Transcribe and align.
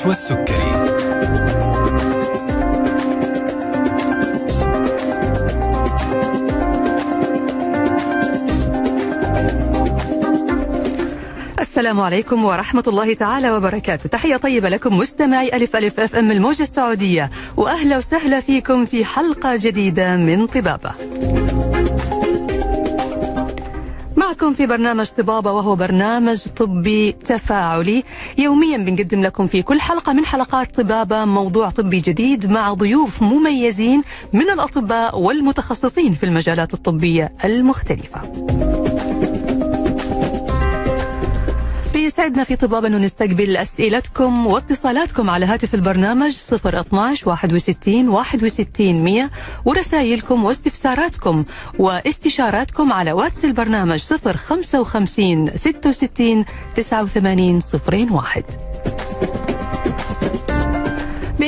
نشوى 0.00 0.12
السكري 0.12 0.56
السلام 11.60 12.00
عليكم 12.00 12.44
ورحمة 12.44 12.84
الله 12.86 13.14
تعالى 13.14 13.50
وبركاته. 13.50 14.08
تحية 14.08 14.36
طيبة 14.36 14.68
لكم 14.68 14.98
مستمعي 14.98 15.56
ألف 15.56 15.76
ألف 15.76 16.00
أف 16.00 16.14
أم 16.16 16.30
الموجة 16.30 16.62
السعودية. 16.62 17.30
وأهلا 17.56 17.98
وسهلا 17.98 18.40
فيكم 18.40 18.84
في 18.84 19.04
حلقة 19.04 19.56
جديدة 19.56 20.16
من 20.16 20.46
طبابة. 20.46 21.09
معكم 24.50 24.62
في 24.62 24.66
برنامج 24.66 25.06
طبابة 25.06 25.52
وهو 25.52 25.74
برنامج 25.76 26.48
طبي 26.56 27.12
تفاعلي. 27.12 28.04
يوميا 28.38 28.76
بنقدم 28.78 29.22
لكم 29.22 29.46
في 29.46 29.62
كل 29.62 29.80
حلقة 29.80 30.12
من 30.12 30.24
حلقات 30.24 30.80
طبابة 30.80 31.24
موضوع 31.24 31.70
طبي 31.70 32.00
جديد 32.00 32.50
مع 32.50 32.72
ضيوف 32.72 33.22
مميزين 33.22 34.02
من 34.32 34.50
الأطباء 34.50 35.18
والمتخصصين 35.18 36.14
في 36.14 36.24
المجالات 36.26 36.74
الطبية 36.74 37.32
المختلفة. 37.44 38.20
بيسعدنا 42.20 42.44
في 42.44 42.56
طباب 42.56 42.84
أنه 42.84 42.98
نستقبل 42.98 43.56
أسئلتكم 43.56 44.46
واتصالاتكم 44.46 45.30
على 45.30 45.46
هاتف 45.46 45.74
البرنامج 45.74 46.36
012 46.64 47.28
61 47.28 48.08
61 48.08 49.04
100 49.04 49.30
ورسائلكم 49.64 50.44
واستفساراتكم 50.44 51.44
واستشاراتكم 51.78 52.92
على 52.92 53.12
واتس 53.12 53.44
البرنامج 53.44 53.98
055 54.02 55.56
66 55.56 56.44
89 56.76 57.60
01 58.10 58.44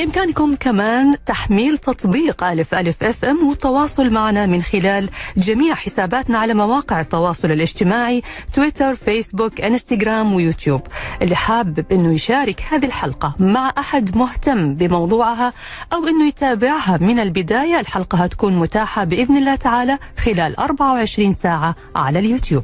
بإمكانكم 0.03 0.55
كمان 0.55 1.15
تحميل 1.25 1.77
تطبيق 1.77 2.43
ألف 2.43 2.75
ألف 2.75 3.03
أف 3.03 3.25
أم 3.25 3.47
والتواصل 3.47 4.09
معنا 4.13 4.45
من 4.45 4.61
خلال 4.61 5.09
جميع 5.37 5.75
حساباتنا 5.75 6.37
على 6.37 6.53
مواقع 6.53 7.01
التواصل 7.01 7.51
الاجتماعي 7.51 8.21
تويتر 8.53 8.95
فيسبوك 8.95 9.61
إنستغرام 9.61 10.33
ويوتيوب. 10.33 10.81
اللي 11.21 11.35
حابب 11.35 11.85
إنه 11.91 12.13
يشارك 12.13 12.63
هذه 12.71 12.85
الحلقة 12.85 13.35
مع 13.39 13.73
أحد 13.77 14.17
مهتم 14.17 14.75
بموضوعها 14.75 15.53
أو 15.93 16.07
إنه 16.07 16.27
يتابعها 16.27 16.97
من 17.01 17.19
البداية 17.19 17.79
الحلقة 17.79 18.17
هتكون 18.23 18.57
متاحة 18.57 19.03
بإذن 19.03 19.37
الله 19.37 19.55
تعالى 19.55 19.97
خلال 20.25 20.59
24 20.59 21.33
ساعة 21.33 21.75
على 21.95 22.19
اليوتيوب. 22.19 22.63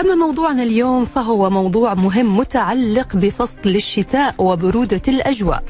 أما 0.00 0.14
موضوعنا 0.14 0.62
اليوم 0.62 1.04
فهو 1.04 1.50
موضوع 1.50 1.94
مهم 1.94 2.36
متعلق 2.36 3.16
بفصل 3.16 3.54
الشتاء 3.66 4.34
وبرودة 4.38 5.02
الأجواء. 5.08 5.62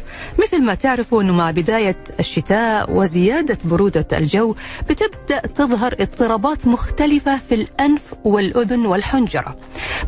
مثل 0.43 0.63
ما 0.63 0.75
تعرفوا 0.75 1.23
أنه 1.23 1.33
مع 1.33 1.51
بداية 1.51 1.97
الشتاء 2.21 2.93
وزيادة 2.93 3.59
برودة 3.65 4.07
الجو 4.13 4.55
بتبدأ 4.91 5.39
تظهر 5.55 5.95
اضطرابات 6.01 6.67
مختلفة 6.67 7.39
في 7.49 7.55
الأنف 7.55 8.15
والأذن 8.25 8.87
والحنجرة. 8.87 9.57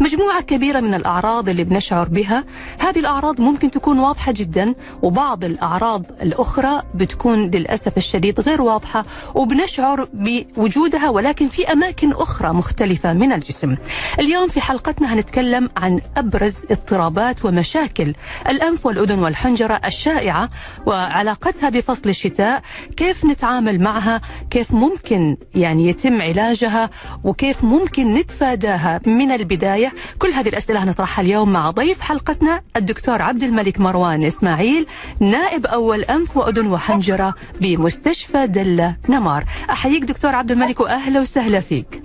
مجموعة 0.00 0.42
كبيرة 0.42 0.80
من 0.80 0.94
الأعراض 0.94 1.48
اللي 1.48 1.64
بنشعر 1.64 2.08
بها 2.08 2.44
هذه 2.78 2.98
الأعراض 2.98 3.40
ممكن 3.40 3.70
تكون 3.70 3.98
واضحة 3.98 4.32
جدا 4.32 4.74
وبعض 5.02 5.44
الأعراض 5.44 6.02
الأخرى 6.22 6.82
بتكون 6.94 7.50
للأسف 7.50 7.96
الشديد 7.96 8.40
غير 8.40 8.62
واضحة 8.62 9.04
وبنشعر 9.34 10.08
بوجودها 10.12 11.10
ولكن 11.10 11.46
في 11.48 11.72
أماكن 11.72 12.12
أخرى 12.12 12.48
مختلفة 12.52 13.12
من 13.12 13.32
الجسم. 13.32 13.76
اليوم 14.18 14.48
في 14.48 14.60
حلقتنا 14.60 15.14
هنتكلم 15.14 15.68
عن 15.76 16.00
أبرز 16.16 16.56
اضطرابات 16.70 17.44
ومشاكل 17.44 18.14
الأنف 18.48 18.86
والأذن 18.86 19.18
والحنجرة 19.18 19.80
الشائعة 19.84 20.48
وعلاقتها 20.86 21.68
بفصل 21.68 22.08
الشتاء 22.08 22.62
كيف 22.96 23.24
نتعامل 23.24 23.80
معها 23.80 24.20
كيف 24.50 24.72
ممكن 24.72 25.36
يعني 25.54 25.88
يتم 25.88 26.22
علاجها 26.22 26.90
وكيف 27.24 27.64
ممكن 27.64 28.14
نتفاداها 28.14 29.00
من 29.06 29.30
البداية. 29.32 29.92
كل 30.18 30.30
هذه 30.30 30.48
الأسئلة 30.48 30.84
هنطرحها 30.84 31.22
اليوم 31.22 31.52
مع 31.52 31.70
ضيف 31.70 32.00
حلقتنا 32.00 32.60
الدكتور 32.76 33.22
عبد 33.22 33.42
الملك 33.42 33.80
مروان 33.80 34.24
إسماعيل 34.24 34.86
نائب 35.20 35.66
أول 35.66 36.00
أنف 36.02 36.36
وأذن 36.36 36.66
وحنجرة 36.66 37.34
بمستشفى 37.60 38.46
دلة 38.46 38.96
نمار. 39.08 39.44
أحييك 39.70 40.04
دكتور 40.04 40.34
عبد 40.34 40.50
الملك 40.50 40.80
وأهلا 40.80 41.20
وسهلا 41.20 41.60
فيك. 41.60 42.02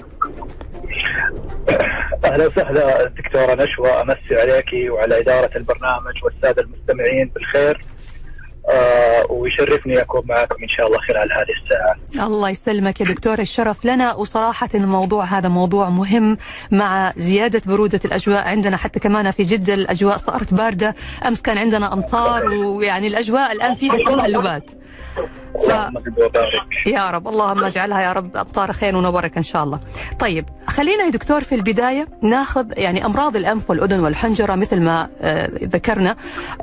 أهلا 2.26 2.48
وسهلا 2.48 3.06
دكتورة 3.06 3.64
نشوى 3.64 3.90
أمسي 3.90 4.36
عليك 4.42 4.92
وعلى 4.92 5.20
إدارة 5.20 5.50
البرنامج 5.56 6.24
والسادة 6.24 6.62
المستمعين 6.62 7.32
بالخير 7.36 7.82
آه 8.70 9.26
ويشرفني 9.32 10.02
أكون 10.02 10.22
معكم 10.26 10.64
إن 10.64 10.70
شاء 10.70 10.88
الله 10.88 11.00
خلال 11.00 11.30
هذه 11.34 11.64
الساعة. 11.64 12.26
الله 12.28 12.50
يسلمك 12.50 13.02
يا 13.02 13.06
دكتور 13.06 13.40
الشرف 13.40 13.86
لنا 13.86 14.14
وصراحة 14.14 14.70
الموضوع 14.76 15.24
هذا 15.26 15.50
موضوع 15.50 15.90
مهم 15.90 16.38
مع 16.72 17.14
زيادة 17.18 17.62
برودة 17.66 18.00
الأجواء 18.06 18.48
عندنا 18.48 18.78
حتى 18.78 19.00
كمان 19.00 19.32
في 19.32 19.44
جده 19.44 19.74
الأجواء 19.74 20.18
صارت 20.18 20.54
باردة 20.54 20.96
أمس 21.28 21.42
كان 21.42 21.58
عندنا 21.58 21.94
أمطار 21.94 22.46
ويعني 22.46 23.08
الأجواء 23.08 23.52
الآن 23.52 23.74
فيها 23.74 23.98
تقلبات. 23.98 24.72
ف... 25.67 25.72
يا 26.88 27.12
رب 27.12 27.28
اللهم 27.28 27.63
اجعلها 27.63 28.01
يا 28.01 28.13
رب 28.13 28.38
امطار 28.38 28.72
خير 28.72 28.95
ونبرك 28.95 29.38
إن 29.38 29.44
شاء 29.44 29.63
الله. 29.63 29.79
طيب 30.19 30.45
خلينا 30.67 31.03
يا 31.03 31.09
دكتور 31.09 31.44
في 31.44 31.56
البداية 31.56 32.07
ناخذ 32.22 32.66
يعني 32.78 33.06
أمراض 33.06 33.35
الأنف 33.35 33.69
والأذن 33.69 34.00
والحنجرة 34.00 34.56
مثل 34.56 34.81
ما 34.81 35.09
آه 35.22 35.50
ذكرنا 35.63 36.16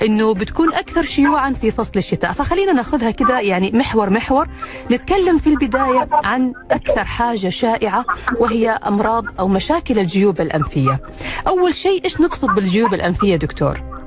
إنه 0.03 0.35
بتكون 0.35 0.75
أكثر 0.75 1.03
شيوعا 1.03 1.53
في 1.53 1.71
فصل 1.71 1.93
الشتاء، 1.99 2.33
فخلينا 2.33 2.73
ناخذها 2.73 3.11
كذا 3.11 3.41
يعني 3.41 3.71
محور 3.75 4.11
محور 4.11 4.49
نتكلم 4.91 5.39
في 5.39 5.47
البداية 5.51 6.09
عن 6.13 6.53
أكثر 6.71 7.05
حاجة 7.05 7.49
شائعة 7.49 8.05
وهي 8.41 8.71
أمراض 8.71 9.25
أو 9.41 9.49
مشاكل 9.49 9.99
الجيوب 9.99 10.41
الأنفية. 10.41 11.01
أول 11.49 11.75
شيء 11.75 12.05
إيش 12.05 12.21
نقصد 12.21 12.49
بالجيوب 12.49 12.95
الأنفية 12.95 13.37
دكتور؟ 13.37 13.98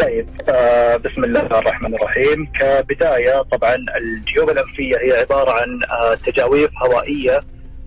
طيب 0.00 0.26
آه 0.48 0.96
بسم 0.96 1.24
الله 1.24 1.40
الرحمن 1.40 1.94
الرحيم. 1.94 2.46
كبداية 2.60 3.42
طبعا 3.42 3.76
الجيوب 3.96 4.50
الأنفية 4.50 4.96
هي 4.96 5.12
عبارة 5.20 5.50
عن 5.50 5.80
آه 5.90 6.14
تجاويف 6.14 6.70
هوائية 6.82 7.40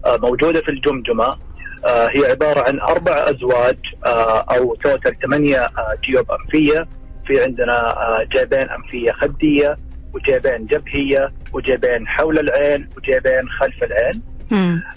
آه 0.05 0.17
موجودة 0.17 0.61
في 0.61 0.69
الجمجمة. 0.69 1.37
آه 1.85 2.07
هي 2.07 2.25
عبارة 2.31 2.61
عن 2.67 2.79
أربع 2.79 3.29
أزواج 3.29 3.77
آه 4.05 4.39
أو 4.39 4.75
توتال 4.75 5.19
ثمانية 5.19 5.57
آه 5.65 5.95
جيوب 6.03 6.31
أنفية. 6.31 6.87
في 7.27 7.43
عندنا 7.43 7.97
آه 7.97 8.23
جيبين 8.23 8.69
أنفية 8.69 9.11
خدية 9.11 9.77
وجيبين 10.13 10.65
جبهية 10.65 11.27
وجيبين 11.53 12.07
حول 12.07 12.39
العين 12.39 12.89
وجيبين 12.97 13.49
خلف 13.49 13.83
العين. 13.83 14.21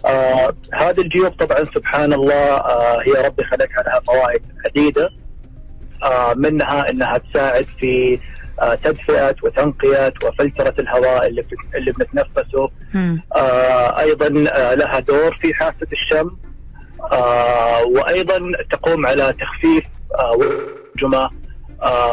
آه 0.07 0.55
هذه 0.75 1.01
الجيوب 1.01 1.33
طبعا 1.33 1.65
سبحان 1.75 2.13
الله 2.13 2.55
آه 2.57 3.01
هي 3.03 3.13
ربي 3.27 3.45
خلقها 3.45 3.83
لها 3.87 4.01
فوائد 4.01 4.43
عديدة. 4.67 5.05
آه 5.05 5.26
منها 6.37 6.91
إنها 6.91 7.19
تساعد 7.19 7.67
في 7.81 8.19
آه 8.63 8.75
تدفئة 8.75 9.37
وتنقية 9.43 10.15
وفلترة 10.25 10.75
الهواء 10.79 11.27
اللي 11.27 11.45
اللي 11.75 11.93
بنتنفسه. 11.93 12.71
آه 13.37 14.01
أيضا 14.01 14.29
لها 14.75 14.99
دور 15.01 15.35
في 15.35 15.55
حاسة 15.55 15.87
الشم. 15.93 16.31
وأيضا 17.87 18.53
تقوم 18.71 19.07
على 19.07 19.35
تخفيف 19.41 19.85
الجمجمه 20.95 21.31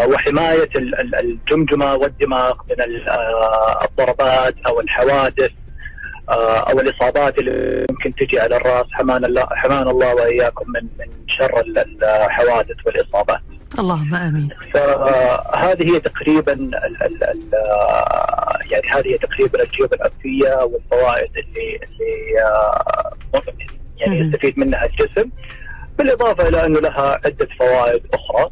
وحماية 0.08 0.70
الجمجمة 1.20 1.96
والدماغ 1.96 2.54
من 2.70 2.76
الضربات 3.84 4.56
أو 4.68 4.80
الحوادث 4.80 5.52
أو 6.30 6.80
الإصابات 6.80 7.38
اللي 7.38 7.86
ممكن 7.92 8.16
تجي 8.16 8.40
على 8.40 8.56
الرأس. 8.56 8.86
حمان 8.92 9.26
الله 9.26 9.46
حمان 9.52 9.88
الله 9.88 10.16
وإياكم 10.16 10.66
من 10.72 10.84
من 11.00 11.08
شر 11.28 11.64
الحوادث 12.04 12.76
والإصابات. 12.86 13.40
اللهم 13.80 14.16
آمين. 14.16 14.50
فهذه 14.74 15.96
هي 15.96 16.00
تقريبا 16.00 16.54
ال 16.54 16.76
ال 16.76 17.24
ال 17.24 17.52
يعني 18.72 18.88
هذه 18.90 19.08
هي 19.08 19.18
تقريبا 19.18 19.64
الجيوب 19.64 19.94
الانفيه 19.94 20.64
والفوائد 20.64 21.32
اللي 21.38 21.80
اللي 21.84 22.14
يعني 23.98 24.20
يستفيد 24.20 24.60
منها 24.60 24.86
الجسم 24.86 25.30
بالإضافة 25.98 26.48
إلى 26.48 26.66
أنه 26.66 26.80
لها 26.80 27.20
عدة 27.26 27.48
فوائد 27.60 28.02
أخرى. 28.14 28.50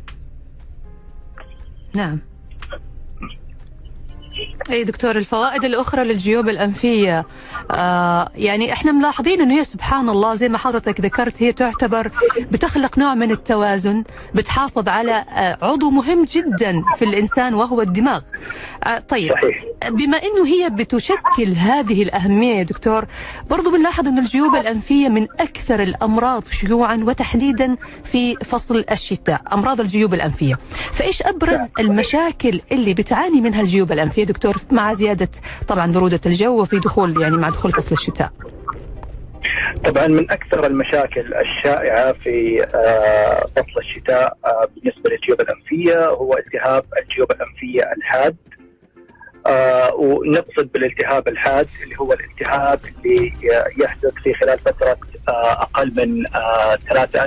نعم. 1.95 2.19
أي 4.69 4.83
دكتور 4.83 5.15
الفوائد 5.15 5.65
الأخرى 5.65 6.03
للجيوب 6.03 6.49
الأنفية. 6.49 7.25
آه 7.71 8.29
يعني 8.35 8.73
إحنا 8.73 8.91
ملاحظين 8.91 9.41
إنه 9.41 9.59
هي 9.59 9.63
سبحان 9.63 10.09
الله 10.09 10.33
زي 10.33 10.49
ما 10.49 10.57
حضرتك 10.57 11.01
ذكرت 11.01 11.43
هي 11.43 11.51
تعتبر 11.51 12.11
بتخلق 12.51 12.97
نوع 12.99 13.13
من 13.15 13.31
التوازن 13.31 14.03
بتحافظ 14.35 14.89
على 14.89 15.11
آه 15.35 15.57
عضو 15.61 15.89
مهم 15.89 16.25
جدا 16.25 16.83
في 16.97 17.05
الإنسان 17.05 17.53
وهو 17.53 17.81
الدماغ. 17.81 18.21
آه 18.83 18.99
طيب. 18.99 19.33
بما 19.89 20.17
إنه 20.17 20.45
هي 20.47 20.69
بتشكل 20.69 21.53
هذه 21.57 22.03
الأهمية 22.03 22.55
يا 22.57 22.63
دكتور 22.63 23.05
برضو 23.49 23.71
بنلاحظ 23.71 24.07
ان 24.07 24.19
الجيوب 24.19 24.55
الأنفية 24.55 25.09
من 25.09 25.27
أكثر 25.39 25.81
الأمراض 25.83 26.43
شيوعا 26.51 26.95
وتحديدا 26.95 27.75
في 28.03 28.35
فصل 28.35 28.83
الشتاء 28.91 29.41
أمراض 29.53 29.79
الجيوب 29.79 30.13
الأنفية. 30.13 30.57
فإيش 30.93 31.21
أبرز 31.21 31.59
المشاكل 31.79 32.61
اللي 32.71 32.93
بتعاني 32.93 33.41
منها 33.41 33.61
الجيوب 33.61 33.91
الأنفية 33.91 34.25
دكتور 34.31 34.55
مع 34.71 34.93
زيادة 34.93 35.29
طبعا 35.67 35.91
برودة 35.91 36.19
الجو 36.25 36.61
وفي 36.61 36.79
دخول 36.79 37.21
يعني 37.21 37.37
مع 37.37 37.49
دخول 37.49 37.71
فصل 37.71 37.95
الشتاء. 37.95 38.31
طبعا 39.85 40.07
من 40.07 40.31
أكثر 40.31 40.65
المشاكل 40.67 41.33
الشائعة 41.33 42.13
في 42.13 42.63
آه، 42.75 43.45
فصل 43.55 43.79
الشتاء 43.79 44.37
آه، 44.45 44.67
بالنسبة 44.75 45.09
للجيوب 45.09 45.41
الأنفية 45.41 46.05
هو 46.05 46.37
التهاب 46.37 46.83
الجيوب 47.01 47.31
الأنفية 47.31 47.91
الحاد. 47.97 48.35
آه، 49.47 49.93
ونقصد 49.93 50.69
بالالتهاب 50.73 51.27
الحاد 51.27 51.67
اللي 51.83 51.95
هو 51.99 52.13
الالتهاب 52.13 52.79
اللي 53.05 53.31
يحدث 53.79 54.13
في 54.23 54.33
خلال 54.33 54.59
فترة 54.59 54.97
آه، 55.29 55.51
أقل 55.61 55.93
من 55.95 56.35
آه، 56.35 56.75
ثلاثة. 56.89 57.25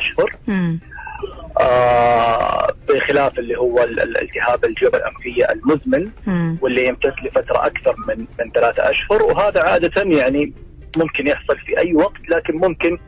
آه، 1.61 2.74
بخلاف 2.95 3.39
اللي 3.39 3.59
هو 3.59 3.83
ال- 3.85 4.01
الالتهاب 4.01 4.65
الجيوب 4.65 4.95
الانفيه 4.95 5.45
المزمن 5.53 6.11
مم. 6.27 6.59
واللي 6.63 6.87
يمتد 6.87 7.15
لفترة 7.25 7.67
أكثر 7.67 7.95
من 8.09 8.19
من 8.39 8.51
ثلاثة 8.55 8.91
أشهر 8.91 9.23
وهذا 9.23 9.63
عادة 9.63 10.03
يعني 10.03 10.53
ممكن 10.97 11.27
يحصل 11.27 11.59
في 11.59 11.79
أي 11.79 11.95
وقت 11.95 12.29
لكن 12.29 12.57
ممكن 12.57 12.99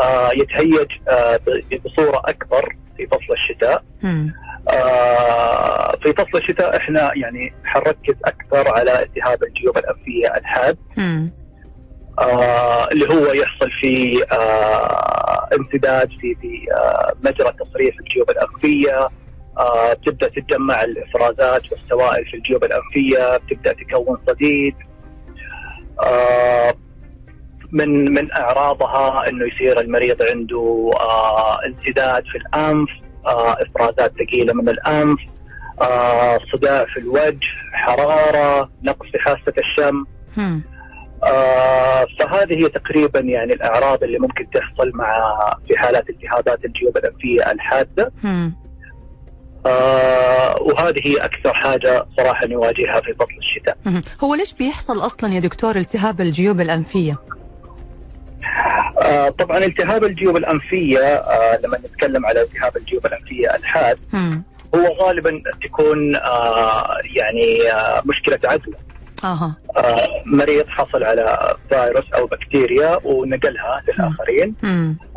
آه، 0.00 0.30
يتهيج 0.32 0.86
آه، 1.08 1.40
بصورة 1.84 2.22
أكبر 2.24 2.76
في 2.96 3.06
فصل 3.06 3.32
الشتاء 3.32 3.82
مم. 4.02 4.32
آه، 4.68 5.96
في 6.02 6.12
فصل 6.12 6.38
الشتاء 6.38 6.76
إحنا 6.76 7.10
يعني 7.16 7.52
حنركز 7.64 8.14
أكثر 8.24 8.68
على 8.74 9.02
التهاب 9.02 9.42
الجيوب 9.42 9.78
الانفيه 9.78 10.34
الحاد 10.36 10.76
مم. 10.96 11.32
آه، 12.18 12.88
اللي 12.92 13.08
هو 13.14 13.32
يحصل 13.32 13.70
في 13.80 14.24
آه، 14.32 15.48
امتداد 15.54 16.08
في 16.20 16.34
في 16.40 16.66
آه، 16.72 17.12
مجرى 17.24 17.52
تصريف 17.60 18.00
الجيوب 18.00 18.30
الانفيه 18.30 19.08
آه، 19.58 19.92
بتبدا 19.92 20.28
تتجمع 20.28 20.82
الإفرازات 20.82 21.62
والسوائل 21.72 22.24
في 22.26 22.36
الجيوب 22.36 22.64
الأنفية 22.64 23.36
بتبدا 23.36 23.72
تكون 23.72 24.18
صديد 24.26 24.74
آه، 26.02 26.74
من 27.72 28.12
من 28.12 28.32
أعراضها 28.32 29.28
إنه 29.28 29.46
يصير 29.46 29.80
المريض 29.80 30.22
عنده 30.22 30.90
آه، 31.00 31.58
انسداد 31.66 32.24
في 32.24 32.38
الأنف 32.38 32.88
آه، 33.26 33.52
إفرازات 33.62 34.12
ثقيلة 34.18 34.52
من 34.52 34.68
الأنف 34.68 35.18
آه، 35.82 36.38
صداع 36.52 36.84
في 36.84 37.00
الوجه 37.00 37.48
حرارة 37.72 38.70
نقص 38.82 39.06
في 39.12 39.18
حاسة 39.18 39.52
الشم. 39.58 40.04
آه 41.24 42.06
فهذه 42.18 42.64
هي 42.64 42.68
تقريبا 42.68 43.20
يعني 43.20 43.52
الأعراض 43.52 44.02
اللي 44.02 44.18
ممكن 44.18 44.50
تحصل 44.50 44.90
مع 44.94 45.14
في 45.68 45.78
حالات 45.78 46.10
التهابات 46.10 46.64
الجيوب 46.64 46.96
الأنفية 46.96 47.50
الحادة. 47.52 48.12
آه 49.66 50.62
وهذه 50.62 51.00
هي 51.04 51.16
أكثر 51.16 51.54
حاجة 51.54 52.06
صراحة 52.16 52.46
نواجهها 52.46 53.00
في 53.00 53.14
فصل 53.14 53.38
الشتاء. 53.38 53.76
هو 54.24 54.34
ليش 54.34 54.52
بيحصل 54.54 55.06
أصلا 55.06 55.34
يا 55.34 55.40
دكتور 55.40 55.76
التهاب 55.76 56.20
الجيوب 56.20 56.60
الأنفية؟ 56.60 57.16
آه 59.02 59.28
طبعا 59.28 59.58
التهاب 59.58 60.04
الجيوب 60.04 60.36
الأنفية 60.36 60.98
آه 60.98 61.60
لما 61.64 61.78
نتكلم 61.78 62.26
على 62.26 62.42
التهاب 62.42 62.76
الجيوب 62.76 63.06
الأنفية 63.06 63.54
الحاد. 63.56 63.98
هو 64.74 64.86
غالبا 65.06 65.42
تكون 65.62 66.16
آه 66.16 66.96
يعني 67.14 67.72
آه 67.72 68.02
مشكلة 68.06 68.38
عدوى. 68.44 68.74
أها 69.24 69.54
آه 69.76 70.08
مريض 70.26 70.68
حصل 70.68 71.04
على 71.04 71.54
فيروس 71.68 72.12
أو 72.14 72.26
بكتيريا 72.26 73.00
ونقلها 73.04 73.82
للآخرين. 73.88 74.54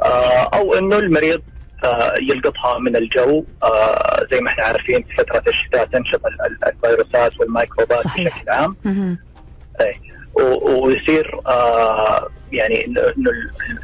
آه، 0.03 0.49
أو 0.53 0.73
إنه 0.73 0.97
المريض 0.97 1.41
آه، 1.41 1.52
يلقطها 2.21 2.77
من 2.79 2.95
الجو 2.95 3.43
آه، 3.63 4.25
زي 4.31 4.39
ما 4.39 4.49
إحنا 4.49 4.63
عارفين 4.63 5.03
في 5.03 5.15
فترة 5.15 5.43
الشتاء 5.47 5.85
تنشط 5.85 6.25
ال- 6.25 6.41
ال- 6.41 6.65
الفيروسات 6.67 7.39
والميكروبات 7.39 8.03
صحيح. 8.03 8.35
بشكل 8.37 8.49
عام. 8.49 8.75
و- 10.35 10.85
ويصير 10.85 11.39
آه، 11.47 12.27
يعني 12.51 12.85
انه 12.85 13.01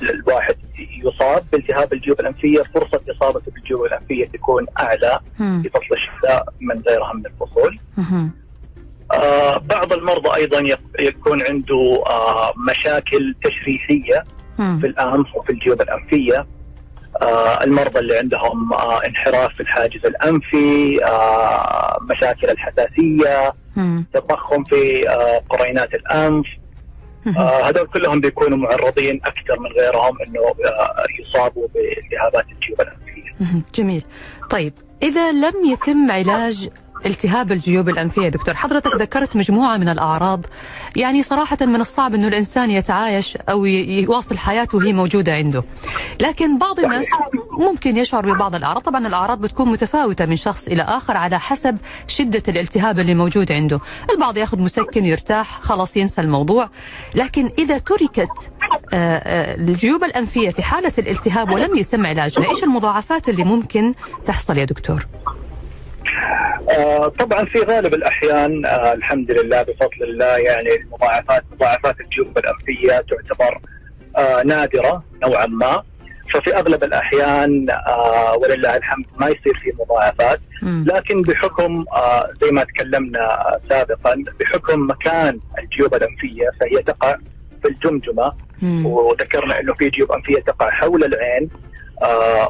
الواحد 0.02 0.56
يصاب 1.04 1.44
بالتهاب 1.52 1.94
الجيوب 1.94 2.20
الأنفية 2.20 2.62
فرصة 2.62 3.02
إصابته 3.12 3.52
بالجيوب 3.52 3.86
الأنفية 3.86 4.26
تكون 4.26 4.66
أعلى. 4.80 5.20
في 5.38 5.70
فصل 5.74 5.96
الشتاء 5.96 6.46
من 6.60 6.82
غيرها 6.88 7.14
من 7.14 7.24
الفصول. 7.26 7.80
آه، 9.12 9.58
بعض 9.58 9.94
المرضى 9.94 10.36
أيضا 10.36 10.60
يك- 10.60 10.80
يكون 11.00 11.42
عنده 11.50 12.04
آه، 12.08 12.52
مشاكل 12.70 13.36
تشريحية. 13.44 14.24
في 14.58 14.88
الانف 14.88 15.36
وفي 15.36 15.50
الجيوب 15.52 15.82
الأنفية 15.82 16.38
آه 16.40 16.46
المرضى 17.64 18.00
اللي 18.00 18.18
عندهم 18.18 18.74
آه 18.74 19.06
انحراف 19.06 19.54
في 19.54 19.60
الحاجز 19.62 20.06
الأنفي 20.06 21.06
آه 21.06 21.98
مشاكل 22.10 22.50
الحساسية. 22.50 23.54
تضخم 24.14 24.64
في 24.64 25.10
آه 25.10 25.42
قرينات 25.50 25.94
الأنف. 25.94 26.46
آه 27.38 27.62
هذول 27.70 27.88
كلهم 27.88 28.22
بيكونوا 28.22 28.58
معرضين 28.58 29.22
أكثر 29.26 29.60
من 29.60 29.70
غيرهم 29.72 30.18
إنه 30.28 30.40
آه 30.40 31.04
يصابوا 31.20 31.68
بالتهابات 31.74 32.46
الجيوب 32.52 32.82
الأنفية. 32.82 33.62
جميل 33.76 34.04
طيب 34.50 34.74
إذا 35.04 35.32
لم 35.32 35.54
يتم 35.72 36.12
علاج 36.12 36.70
التهاب 37.06 37.52
الجيوب 37.52 37.90
الأنفية. 37.90 38.30
دكتور 38.30 38.56
حضرتك 38.56 38.96
ذكرت 38.96 39.36
مجموعة 39.36 39.78
من 39.78 39.90
الأعراض. 39.90 40.46
يعني 40.96 41.24
صراحة 41.24 41.58
من 41.62 41.82
الصعب 41.82 42.16
أنه 42.16 42.28
الإنسان 42.28 42.72
يتعايش 42.72 43.38
أو 43.38 43.66
يواصل 43.66 44.38
حياته 44.38 44.78
وهي 44.78 44.94
موجودة 44.94 45.34
عنده. 45.34 45.64
لكن 46.22 46.58
بعض 46.58 46.80
الناس 46.80 47.06
ممكن 47.52 47.98
يشعر 47.98 48.34
ببعض 48.34 48.56
الأعراض. 48.56 48.82
طبعا 48.82 49.08
الأعراض 49.08 49.42
بتكون 49.42 49.72
متفاوتة 49.72 50.26
من 50.26 50.36
شخص 50.36 50.68
إلى 50.68 50.84
آخر 50.84 51.18
على 51.18 51.40
حسب 51.40 51.78
شدة 52.08 52.44
الالتهاب 52.48 53.00
اللي 53.00 53.16
موجود 53.16 53.52
عنده. 53.52 53.80
البعض 54.10 54.38
ياخذ 54.38 54.62
مسكن 54.62 55.06
يرتاح 55.06 55.62
خلاص 55.62 55.98
ينسى 55.98 56.22
الموضوع. 56.22 56.70
لكن 57.16 57.50
إذا 57.60 57.78
تركت 57.78 58.52
آه، 58.94 59.18
آه، 59.18 59.56
الجيوب 59.56 60.04
الأنفية 60.04 60.50
في 60.50 60.64
حالة 60.64 60.92
الالتهاب 60.98 61.52
ولم 61.52 61.76
يتم 61.76 62.06
علاجها 62.06 62.50
إيش 62.50 62.64
المضاعفات 62.64 63.30
اللي 63.30 63.44
ممكن 63.44 63.94
تحصل 64.26 64.58
يا 64.58 64.66
دكتور؟ 64.66 65.08
طبعا 67.20 67.46
في 67.46 67.60
غالب 67.60 67.94
الأحيان 67.94 68.66
آه 68.66 68.94
الحمد 68.94 69.32
لله 69.32 69.62
بفضل 69.64 70.04
الله 70.04 70.38
يعني 70.38 70.76
المضاعفات 70.76 71.44
مضاعفات 71.52 72.00
الجيوب 72.02 72.38
الانفيه 72.38 72.92
تعتبر 73.10 73.60
آه 74.18 74.44
نادرة 74.44 75.04
نوعا 75.24 75.46
ما 75.46 75.84
ففي 76.34 76.56
أغلب 76.56 76.84
الأحيان 76.84 77.70
آه 77.70 78.38
ولله 78.38 78.78
الحمد 78.78 79.06
ما 79.18 79.28
يصير 79.28 79.54
في 79.54 79.72
مضاعفات. 79.80 80.40
لكن 80.64 81.22
بحكم 81.22 81.86
آه 81.96 82.30
زي 82.42 82.52
ما 82.52 82.64
تكلمنا 82.64 83.58
سابقا 83.70 84.24
بحكم 84.40 84.90
مكان 84.90 85.40
الجيوب 85.60 85.96
الأنفية 85.96 86.50
فهي 86.60 86.84
تقع 86.84 87.16
في 87.62 87.68
الجمجمة. 87.68 88.34
وذكرنا 88.86 89.60
إنه 89.60 89.74
في 89.74 89.90
جيوب 89.90 90.12
أنفية 90.12 90.40
تقع 90.40 90.70
حول 90.70 91.04
العين 91.04 91.50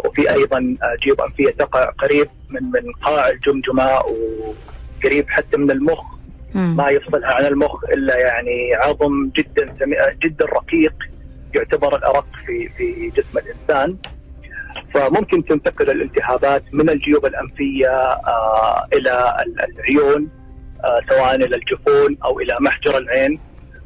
وفي 0.05 0.31
أيضا 0.33 0.57
آه، 0.83 0.95
جيوب 1.03 1.21
انفيه 1.21 1.49
تقع 1.49 1.85
قريب 1.89 2.27
من 2.49 2.63
من 2.63 2.91
قاع 3.01 3.29
الجمجمه 3.29 3.89
وقريب 3.99 5.29
حتى 5.29 5.57
من 5.57 5.71
المخ 5.71 6.01
مم. 6.55 6.75
ما 6.77 6.89
يفصلها 6.89 7.33
عن 7.35 7.45
المخ 7.45 7.83
إلا 7.83 8.17
يعني 8.17 8.75
عظم 8.75 9.29
جدا. 9.35 9.75
جدا 10.23 10.45
رقيق 10.45 10.93
يعتبر 11.55 11.95
الأرق 11.95 12.25
في 12.45 12.67
في 12.77 13.09
جسم 13.09 13.37
الإنسان 13.37 13.97
فممكن 14.93 15.45
تنتقل 15.45 15.89
الالتهابات 15.89 16.63
من 16.73 16.89
الجيوب 16.89 17.25
الأنفية 17.25 17.87
آه 17.87 18.85
إلى 18.93 19.35
ال- 19.45 19.61
العيون 19.77 20.27
آه 20.83 20.99
سواء 21.09 21.35
إلى 21.35 21.55
الجفون 21.55 22.17
أو 22.25 22.39
إلى 22.39 22.57
محجر 22.61 22.97
العين 22.97 23.39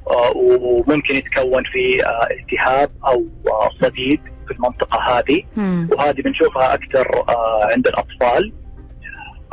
آه 0.10 0.32
وممكن 0.38 1.16
يتكون 1.16 1.64
في 1.64 2.06
آه 2.06 2.28
التهاب 2.32 2.90
أو 3.08 3.26
آه 3.48 3.70
صديد 3.82 4.20
في 4.48 4.54
المنطقة 4.54 5.00
هذه. 5.00 5.42
مم. 5.56 5.88
وهذه 5.92 6.22
بنشوفها 6.22 6.74
أكثر 6.74 7.24
آه 7.30 7.70
عند 7.72 7.88
الأطفال. 7.88 8.54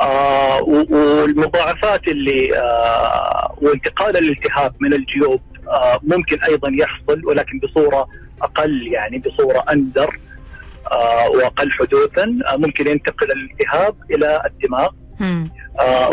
آه 0.01 0.61
والمضاعفات 0.63 2.07
اللي 2.07 2.57
آه 2.59 3.55
وانتقال 3.61 4.17
الالتهاب 4.17 4.73
من 4.79 4.93
الجيوب 4.93 5.41
آه 5.67 5.99
ممكن 6.03 6.43
أيضا 6.43 6.69
يحصل 6.73 7.25
ولكن 7.25 7.59
بصورة 7.59 8.07
أقل 8.41 8.87
يعني 8.87 9.17
بصورة 9.19 9.63
أندر 9.71 10.19
آه 10.91 11.29
وأقل 11.29 11.71
حدوثا 11.71 12.23
آه 12.53 12.57
ممكن 12.57 12.87
ينتقل 12.87 13.27
الالتهاب 13.31 13.95
إلى 14.11 14.41
الدماغ. 14.45 14.89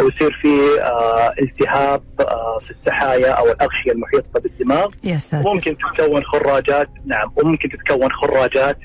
ويصير 0.03 0.39
في 0.43 0.81
آه 0.83 1.33
التهاب 1.43 2.03
آه 2.21 2.59
في 2.65 2.71
السحايا 2.71 3.31
أو 3.31 3.47
الأغشية 3.47 3.93
المحيطة 3.93 4.41
بالدماغ. 4.41 4.87
يا 5.05 5.17
ساتر. 5.19 5.49
ممكن 5.55 5.77
تتكون 5.77 6.23
خراجات 6.25 6.89
نعم 7.07 7.33
وممكن 7.37 7.69
تتكون 7.69 8.13
خراجات 8.13 8.79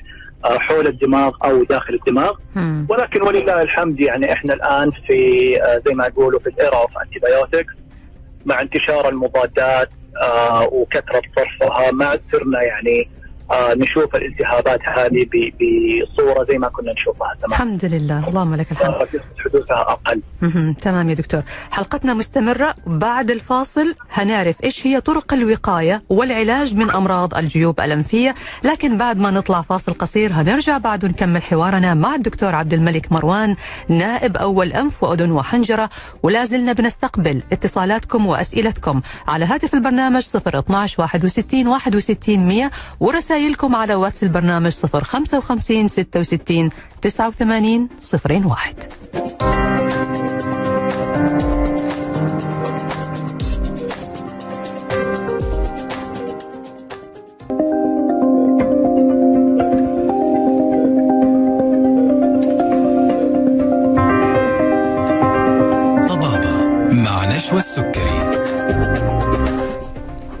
آه 0.44 0.58
حول 0.58 0.86
الدماغ 0.86 1.32
أو 1.44 1.64
داخل 1.64 1.94
الدماغ. 1.94 2.32
مم. 2.54 2.86
ولكن 2.88 3.22
ولله 3.22 3.62
الحمد 3.62 4.00
يعني 4.00 4.32
إحنا 4.32 4.54
الآن 4.54 4.90
في 5.06 5.18
آه 5.62 5.82
زي 5.86 5.94
ما 5.94 6.06
يقولوا 6.06 6.40
في 6.40 6.46
الإيرا 6.46 6.76
اوف 6.76 6.90
انتي 6.98 7.20
مع 8.46 8.60
انتشار 8.60 9.08
المضادات 9.08 9.88
آه 10.22 10.64
وكثرة 10.72 11.22
صرفها 11.36 11.90
ما 11.90 12.18
صرنا 12.32 12.62
يعني 12.62 13.08
آه 13.50 13.74
نشوف 13.74 14.14
الالتهابات 14.16 14.80
هذه 14.84 15.26
بصورة 15.32 16.44
زي 16.50 16.58
ما 16.58 16.68
كنا 16.68 16.92
نشوفها. 16.92 17.34
زمان 17.38 17.50
الحمد 17.52 17.84
لله. 17.84 18.28
اللهم 18.28 18.54
لك 18.54 18.72
الحمد. 18.72 18.94
آه، 18.94 19.06
حدوثها 19.44 19.80
أقل. 19.80 20.20
تمام 20.80 21.08
يا 21.08 21.14
دكتور. 21.14 21.42
حلقتنا 21.70 22.14
مستمرة. 22.14 22.74
بعد 22.86 23.30
الفاصل 23.30 23.94
هنعرف 24.12 24.64
إيش 24.64 24.86
هي 24.86 25.00
طرق 25.00 25.32
الوقاية 25.34 26.02
والعلاج 26.08 26.74
من 26.74 26.90
أمراض 26.90 27.34
الجيوب 27.34 27.80
الأنفية. 27.80 28.34
لكن 28.64 28.96
بعد 28.98 29.18
ما 29.18 29.30
نطلع 29.30 29.60
فاصل 29.62 29.94
قصير 29.94 30.32
هنرجع 30.32 30.78
بعد 30.78 31.04
ونكمل 31.04 31.42
حوارنا 31.42 31.94
مع 31.94 32.14
الدكتور 32.14 32.54
عبد 32.54 32.72
الملك 32.72 33.12
مروان 33.12 33.56
نائب 33.88 34.36
أول 34.36 34.72
أنف 34.72 35.02
وأذن 35.02 35.30
وحنجرة. 35.30 35.90
ولا 36.22 36.44
زلنا 36.44 36.72
بنستقبل 36.72 37.42
اتصالاتكم 37.52 38.26
وأسئلتكم 38.26 39.00
على 39.28 39.44
هاتف 39.44 39.74
البرنامج 39.74 40.26
012 40.36 41.02
61 41.02 41.66
61 41.68 42.48
100 42.48 42.70
ورسائلكم 43.34 43.76
على 43.76 43.94
واتس 43.94 44.22
البرنامج 44.22 44.72
055 44.72 45.88
66 45.88 46.70
89 47.02 47.88
01 48.24 48.74
طبابة 66.08 66.66
مع 66.92 67.24
نشوى 67.36 67.58
السكري 67.58 68.03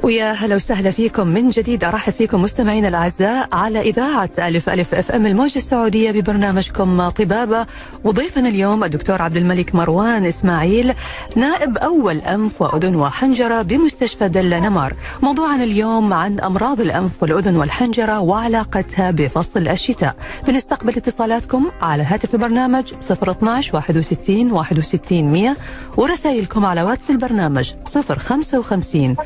ويا 0.04 0.32
هلا 0.32 0.54
وسهلا 0.54 0.90
فيكم 0.90 1.26
من 1.26 1.50
جديد 1.50 1.84
أرحب 1.84 2.12
فيكم 2.12 2.42
مستمعينا 2.42 2.88
الأعزاء 2.88 3.48
على 3.52 3.80
إذاعة 3.80 4.30
ألف 4.38 4.68
ألف 4.68 4.94
أف 4.94 5.12
أم 5.12 5.26
الموجه 5.26 5.58
السعودية 5.58 6.10
ببرنامجكم 6.10 7.08
طبابة 7.08 7.66
وضيفنا 8.04 8.48
اليوم 8.48 8.84
الدكتور 8.84 9.22
عبد 9.22 9.36
الملك 9.36 9.74
مروان 9.74 10.24
إسماعيل 10.26 10.94
نائب 11.36 11.78
أول 11.78 12.16
أنف 12.18 12.62
وأذن 12.62 12.96
وحنجرة 12.96 13.62
بمستشفى 13.62 14.28
دل 14.28 14.60
نمر. 14.60 14.94
موضوعنا 15.22 15.64
اليوم 15.64 16.12
عن 16.12 16.40
أمراض 16.40 16.80
الأنف 16.80 17.22
والأذن 17.22 17.56
والحنجرة 17.56 18.20
وعلاقتها 18.20 19.10
بفصل 19.10 19.68
الشتاء. 19.68 20.16
بنستقبل 20.46 20.96
اتصالاتكم 20.96 21.70
على 21.82 22.02
هاتف 22.02 22.34
البرنامج 22.34 22.92
012 23.10 23.76
61 23.76 24.52
61 24.52 25.32
100 25.32 25.56
ورسائلكم 25.96 26.66
على 26.66 26.82
واتس 26.82 27.10
البرنامج 27.10 27.72
055 28.18 29.16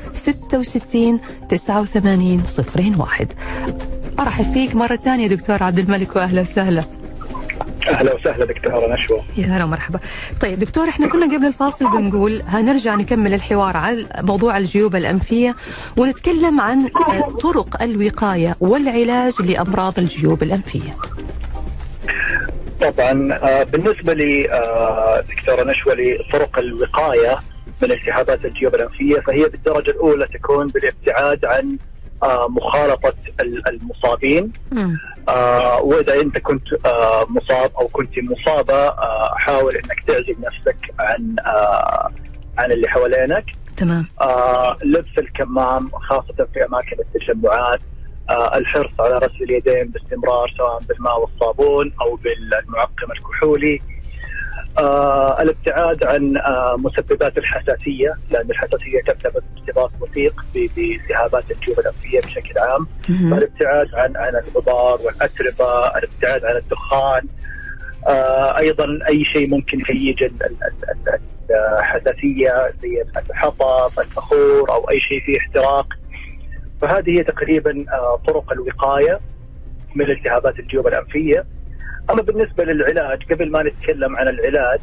66 0.68 1.20
89 1.50 2.42
01 2.98 3.32
أرحب 4.20 4.52
فيك 4.52 4.75
مرة 4.75 4.96
ثانية 4.96 5.26
دكتور 5.28 5.62
عبد 5.62 5.78
الملك 5.78 6.16
وأهلا 6.16 6.40
وسهلا. 6.40 6.84
أهلا 7.88 8.14
وسهلا 8.14 8.44
دكتورة 8.44 8.94
نشوى. 8.94 9.20
يا 9.37 9.46
هلا 9.46 9.64
ومرحبا. 9.64 10.00
طيب 10.40 10.58
دكتور 10.58 10.88
إحنا 10.88 11.06
كنا 11.08 11.37
قبل 11.37 11.46
الفاصل 11.46 11.90
بنقول 11.90 12.42
هنرجع 12.48 12.94
نكمل 12.94 13.34
الحوار 13.34 13.76
عن 13.76 14.06
موضوع 14.20 14.56
الجيوب 14.56 14.96
الأنفية 14.96 15.54
ونتكلم 15.96 16.60
عن 16.60 16.80
آه، 17.08 17.30
طرق 17.40 17.82
الوقاية 17.82 18.56
والعلاج 18.60 19.32
لأمراض 19.42 19.98
الجيوب 19.98 20.42
الأنفية. 20.42 20.96
طبعا 22.80 23.32
آه، 23.32 23.62
بالنسبة 23.62 24.12
لي 24.14 24.50
آه، 24.52 25.25
نشوى 25.66 25.94
لطرق 25.94 26.58
الوقاية 26.58 27.38
من 27.82 27.92
التهابات 27.92 28.44
الجيوب 28.44 28.75
الانفيه 28.75 29.20
فهي 29.20 29.49
بالدرجة 29.49 29.90
الأولى 29.90 30.26
تكون 30.26 30.66
بالابتعاد 30.68 31.44
عن 31.44 31.76
آه، 32.23 32.49
مخالطة 32.49 33.12
ال- 33.40 33.68
المصابين. 33.68 34.52
آه، 35.28 35.80
وإذا 35.82 36.20
أنت 36.20 36.38
كنت 36.38 36.87
آه، 36.87 37.26
مصاب 37.28 37.70
أو 37.80 37.88
كنت 37.88 38.12
مصابة 38.18 38.90
حاول 39.37 39.75
إنك 39.76 40.00
تعزل 40.06 40.37
نفسك 40.40 40.76
عن 40.99 41.37
عن 42.58 42.73
اللي 42.73 42.88
حوالينك. 42.88 43.44
تمام. 43.76 44.06
لبس 44.85 45.18
الكمام 45.18 45.90
خاصة 45.90 46.47
في 46.54 46.64
أماكن 46.64 46.97
التجمعات 47.00 47.80
الحرص 48.30 48.90
على 49.00 49.14
غسل 49.16 49.42
اليدين 49.42 49.85
باستمرار 49.88 50.54
سواء 50.56 50.78
بالماء 50.88 51.20
والصابون 51.20 51.92
أو 52.00 52.14
بالمعقم 52.16 53.12
الكحولي. 53.12 53.80
آه، 54.78 55.42
الابتعاد 55.42 56.04
عن 56.04 56.37
آه، 56.37 56.76
مسببات 56.78 57.38
الحساسية 57.38 58.14
لأن 58.30 58.50
الحساسية 58.50 59.02
ترتبط 59.06 59.42
بارتباط 59.56 59.90
وثيق 60.00 60.44
بالتهابات 60.54 61.44
الجيوب 61.50 61.78
الأنفية 61.78 62.20
بشكل 62.20 62.58
عام. 62.58 62.87
الابتعاد 63.32 63.94
عن 63.94 64.16
عن 64.16 64.32
الغبار 64.37 64.99
والأتربة 65.04 65.99
الابتعاد 65.99 66.44
عن 66.44 66.56
الدخان 66.56 67.23
آه، 68.06 68.58
أيضا 68.58 68.99
أي 69.08 69.25
شيء 69.25 69.50
ممكن 69.50 69.80
يهيج 69.80 70.23
ال- 70.23 70.42
ال- 70.42 70.56
ال- 70.62 71.08
ال- 71.08 71.78
الحساسية 71.78 72.73
زي 72.82 73.04
الحطب، 73.30 73.90
البخور 74.00 74.70
أو 74.70 74.90
أي 74.90 75.00
شيء 75.00 75.20
فيه 75.20 75.38
احتراق. 75.38 75.87
فهذه 76.80 77.11
هي 77.18 77.25
تقريبا 77.25 77.85
آه، 77.92 78.20
طرق 78.26 78.52
الوقاية 78.52 79.20
من 79.94 80.11
التهابات 80.11 80.58
الجيوب 80.58 80.87
الانفيه. 80.87 81.44
أما 82.10 82.22
بالنسبة 82.22 82.64
للعلاج 82.64 83.32
قبل 83.32 83.50
ما 83.50 83.62
نتكلم 83.62 84.16
عن 84.16 84.28
العلاج 84.28 84.80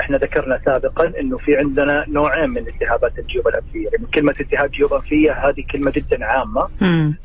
إحنا 0.00 0.16
ذكرنا 0.16 0.60
سابقا 0.64 1.12
إنه 1.20 1.36
في 1.36 1.56
عندنا 1.56 2.04
نوعين 2.08 2.50
من 2.50 2.68
التهابات 2.68 3.18
الجيوب 3.18 3.48
الانفيه، 3.48 3.88
يعني 3.92 4.06
كلمة 4.14 4.34
التهاب 4.40 4.70
جيوب 4.70 4.92
انفيه 4.92 5.32
هذه 5.32 5.64
كلمة 5.72 5.92
جدا 5.96 6.24
عامة. 6.24 6.68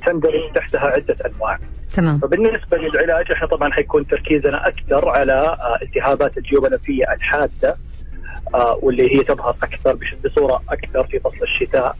تندرج 0.05 0.53
تحتها 0.55 0.87
عدة 0.87 1.15
أنواع. 1.25 1.59
تمام 1.93 2.19
فبالنسبة 2.19 2.77
للعلاج 2.77 3.31
إحنا 3.31 3.47
طبعا 3.47 3.71
حيكون 3.71 4.07
تركيزنا 4.07 4.67
أكثر 4.67 5.09
على 5.09 5.33
آه، 5.33 5.79
التهابات 5.81 6.37
الجيوب 6.37 6.65
الانفيه 6.65 7.13
الحادة 7.13 7.75
آه، 8.55 8.79
واللي 8.81 9.15
هي 9.15 9.23
تظهر 9.23 9.55
أكثر 9.63 9.97
بصورة 10.25 10.61
أكثر 10.69 11.03
في 11.03 11.19
فصل 11.19 11.43
الشتاء 11.43 11.95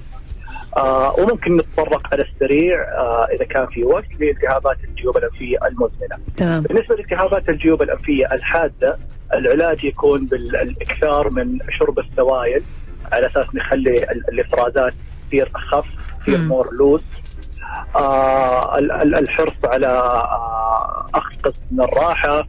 آه، 0.78 1.20
وممكن 1.20 1.58
نتطرق 1.58 2.02
على 2.14 2.24
السريع 2.24 2.82
آه، 2.84 3.28
إذا 3.36 3.46
كان 3.46 3.66
في 3.68 3.84
وقت 3.84 4.06
لإلتهابات 4.20 4.78
الجيوب 4.84 5.18
الانفيه 5.18 5.58
المزمنة. 5.68 6.18
تمام 6.38 6.64
بالنسبة 6.64 6.96
لالتهابات 6.96 7.50
الجيوب 7.50 7.82
الانفيه 7.82 8.26
الحادة 8.34 8.98
العلاج 9.34 9.84
يكون 9.84 10.26
بالإكثار 10.26 11.30
من 11.30 11.58
شرب 11.80 12.00
السوائل 12.00 12.62
على 13.12 13.26
أساس 13.26 13.56
نخلي 13.56 13.94
ال- 14.12 14.30
الإفرازات 14.30 14.94
تصير 15.28 15.50
أخف 15.56 15.86
تصير. 16.22 16.38
مور 16.38 16.74
لوز 16.74 17.02
آه 17.96 18.78
ال- 18.78 18.92
ال- 18.92 19.16
الحرص 19.16 19.54
على 19.64 19.88
آه 19.88 21.06
اخذ 21.14 21.36
قسط 21.44 21.62
من 21.72 21.82
الراحة 21.82 22.48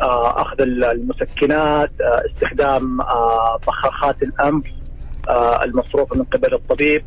آه 0.00 0.42
أخذ 0.42 0.60
ال- 0.60 0.84
المسكنات 0.84 1.90
آه 2.00 2.22
استخدام 2.30 3.00
آه 3.00 3.58
بخاخات 3.66 4.22
الأنف 4.22 4.64
آه 5.28 5.64
المصروفه 5.64 6.16
من 6.16 6.24
قبل 6.24 6.54
الطبيب 6.54 7.04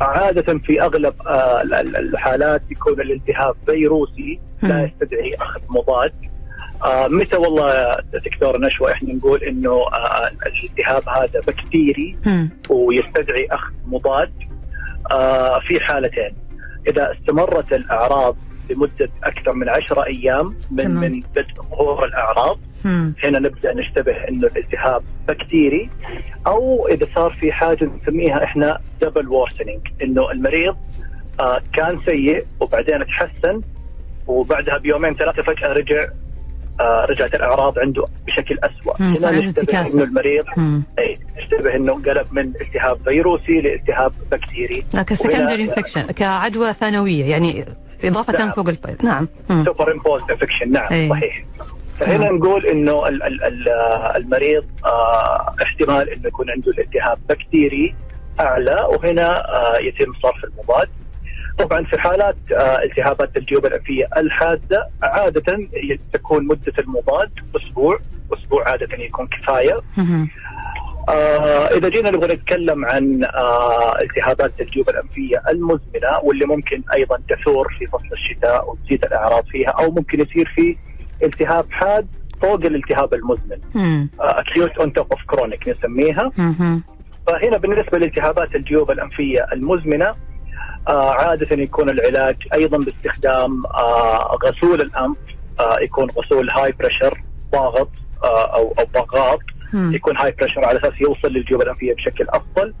عادة 0.00 0.58
في 0.58 0.82
أغلب 0.82 1.14
آه 1.26 1.62
ال- 1.62 1.74
ال- 1.74 1.96
الحالات 1.96 2.62
يكون 2.70 3.00
الالتهاب 3.00 3.54
فيروسي 3.66 4.40
لا. 4.62 4.82
يستدعي 4.82 5.30
أخذ 5.40 5.60
مضاد 5.68 6.12
آه 6.84 7.08
متى 7.08 7.36
والله 7.36 7.96
دكتور 8.24 8.60
نشوى 8.60 8.92
إحنا 8.92 9.14
نقول 9.14 9.42
إنه 9.42 9.70
آه 9.70 10.30
الالتهاب 10.46 11.08
هذا 11.08 11.40
بكتيري. 11.46 12.16
ويستدعي 12.70 13.46
أخذ 13.50 13.72
مضاد 13.86 14.32
آه 15.10 15.60
في 15.60 15.80
حالتين 15.80 16.36
إذا 16.88 17.12
استمرت 17.12 17.72
الأعراض 17.72 18.36
لمدة 18.72 19.10
أكثر 19.24 19.52
من 19.52 19.68
عشرة 19.68 20.06
أيام 20.06 20.54
من 20.70 20.88
تمام. 20.88 21.00
من 21.00 21.20
بدء 21.36 21.62
ظهور 21.72 22.04
الأعراض 22.04 22.58
مم. 22.84 23.14
هنا 23.24 23.38
نبدأ 23.38 23.74
نشتبه 23.74 24.12
إنه 24.28 24.46
الالتهاب 24.46 25.02
بكتيري 25.28 25.90
أو 26.46 26.88
إذا 26.88 27.06
صار 27.14 27.30
في 27.40 27.52
حاجة 27.52 27.90
نسميها 28.02 28.44
إحنا 28.44 28.80
double 29.00 29.28
worsening 29.28 29.80
إنه 30.02 30.30
المريض 30.30 30.76
آه 31.40 31.62
كان 31.72 32.00
سيء 32.04 32.44
وبعدين 32.60 33.06
تحسن 33.06 33.60
وبعدها 34.26 34.78
بيومين 34.78 35.14
ثلاثة 35.14 35.42
فجأة 35.42 35.68
رجع 35.72 36.04
آه 36.80 37.06
رجعت 37.10 37.34
الأعراض 37.34 37.78
عنده 37.78 38.04
بشكل 38.26 38.58
اسوء 38.58 39.02
عنده 39.02 39.30
نشتبه. 39.30 39.80
إنه 39.80 40.02
المريض. 40.04 40.44
اي 40.98 41.18
نشتبه 41.38 41.76
إنه 41.76 41.92
قلب 41.92 42.26
من 42.32 42.52
التهاب 42.60 42.98
فيروسي 43.04 43.60
لالتهاب 43.60 44.12
بكتيري 44.32 44.84
ك 45.06 45.12
secondary 45.12 45.62
infection 45.62 46.02
كعدوى 46.02 46.72
ثانوية 46.72 47.24
يعني 47.24 47.64
إضافة 48.04 48.38
نعم. 48.38 48.50
فوق 48.50 48.68
الطيب 48.68 49.04
نعم. 49.04 49.28
superimposed 49.64 50.22
infection 50.30 50.72
نعم 50.72 50.92
إيه. 50.92 51.10
صحيح 51.10 51.44
فهنا. 51.98 52.30
نقول 52.30 52.66
إنه 52.66 53.08
ال- 53.08 53.22
ال- 53.22 53.44
ال- 53.44 53.68
المريض 54.16 54.64
آه، 54.84 55.54
احتمال 55.62 56.10
إنه 56.10 56.26
يكون 56.26 56.50
عنده 56.50 56.70
الالتهاب 56.72 57.18
بكتيري 57.28 57.94
أعلى 58.40 58.86
وهنا 58.90 59.54
آه، 59.54 59.78
يتم 59.78 60.12
صرف 60.22 60.44
المضاد. 60.44 60.88
طبعا 61.58 61.84
في 61.84 61.98
حالات 61.98 62.36
آه، 62.52 62.82
التهابات 62.82 63.36
الجيوب 63.36 63.66
الانفيه 63.66 64.06
الحادة 64.16 64.88
عادة 65.02 65.58
تكون 66.12 66.46
مدة 66.46 66.72
المضاد 66.78 67.30
أسبوع، 67.56 67.98
أسبوع 68.32 68.68
عادة 68.68 68.96
يكون 69.04 69.26
كفاية. 69.26 69.76
آه 71.08 71.66
إذا 71.66 71.88
جينا 71.88 72.10
نبغى 72.10 72.34
نتكلم 72.34 72.84
عن 72.84 73.24
آه 73.24 74.00
التهابات 74.00 74.52
الجيوب 74.60 74.88
الأنفية 74.88 75.42
المزمنة 75.48 76.18
واللي 76.22 76.44
ممكن 76.46 76.82
أيضا 76.94 77.18
تثور 77.28 77.74
في 77.78 77.86
فصل 77.86 78.08
الشتاء 78.12 78.70
وتزيد 78.70 79.04
الإعراض 79.04 79.44
فيها 79.46 79.70
أو 79.70 79.90
ممكن 79.90 80.20
يصير 80.20 80.52
في 80.56 80.76
التهاب 81.22 81.66
حاد 81.70 82.06
فوق 82.42 82.54
الالتهاب 82.64 83.14
المزمن. 83.14 83.58
acute 84.20 84.78
on 84.78 84.92
top 84.92 85.06
of 85.12 85.20
chronic 85.26 85.68
نسميها. 85.68 86.30
فهنا 87.26 87.56
بالنسبة 87.56 87.98
لالتهابات 87.98 88.54
الجيوب 88.54 88.90
الأنفية 88.90 89.46
المزمنة 89.52 90.14
آه 90.88 91.10
عادة 91.10 91.62
يكون 91.62 91.90
العلاج 91.90 92.36
أيضا 92.54 92.78
باستخدام 92.78 93.66
آه 93.66 94.38
غسول 94.44 94.80
الأنف 94.80 95.16
آه 95.60 95.80
يكون 95.80 96.10
غسول 96.10 96.50
high 96.50 96.72
pressure 96.72 97.20
ضاغط 97.52 97.88
آه 98.24 98.54
أو 98.56 98.74
أو 98.78 98.84
ضغاط. 98.94 99.40
يكون 99.74 100.16
high 100.16 100.30
pressure 100.32 100.64
على 100.64 100.78
أساس 100.78 101.00
يوصل 101.00 101.28
للجيوب 101.28 101.62
الانفيه 101.62 101.94
بشكل 101.94 102.26
أفضل. 102.28 102.74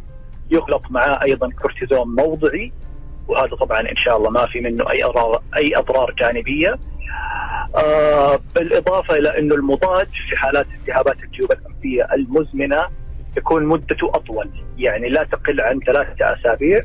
يخلط 0.50 0.82
معاه 0.90 1.22
أيضا 1.22 1.50
كورتيزون 1.62 2.14
موضعي. 2.14 2.72
وهذا 3.28 3.56
طبعا 3.56 3.80
إن 3.80 3.96
شاء 3.96 4.16
الله 4.16 4.30
ما 4.30 4.46
في 4.46 4.60
منه 4.60 4.90
أي 4.90 5.04
اضرار 5.04 5.42
أي 5.56 5.76
أضرار 5.76 6.14
جانبية. 6.18 6.78
آه 7.76 8.40
بالإضافة 8.54 9.14
إلى 9.14 9.38
إنه 9.38 9.54
المضاد 9.54 10.08
في 10.28 10.36
حالات 10.36 10.66
التهابات 10.80 11.22
الجيوب 11.22 11.52
الانفيه 11.52 12.08
المزمنة 12.14 12.86
يكون 13.36 13.66
مدته 13.66 14.10
أطول. 14.14 14.50
يعني 14.78 15.08
لا 15.08 15.24
تقل 15.24 15.60
عن 15.60 15.80
ثلاثة 15.80 16.34
أسابيع. 16.34 16.82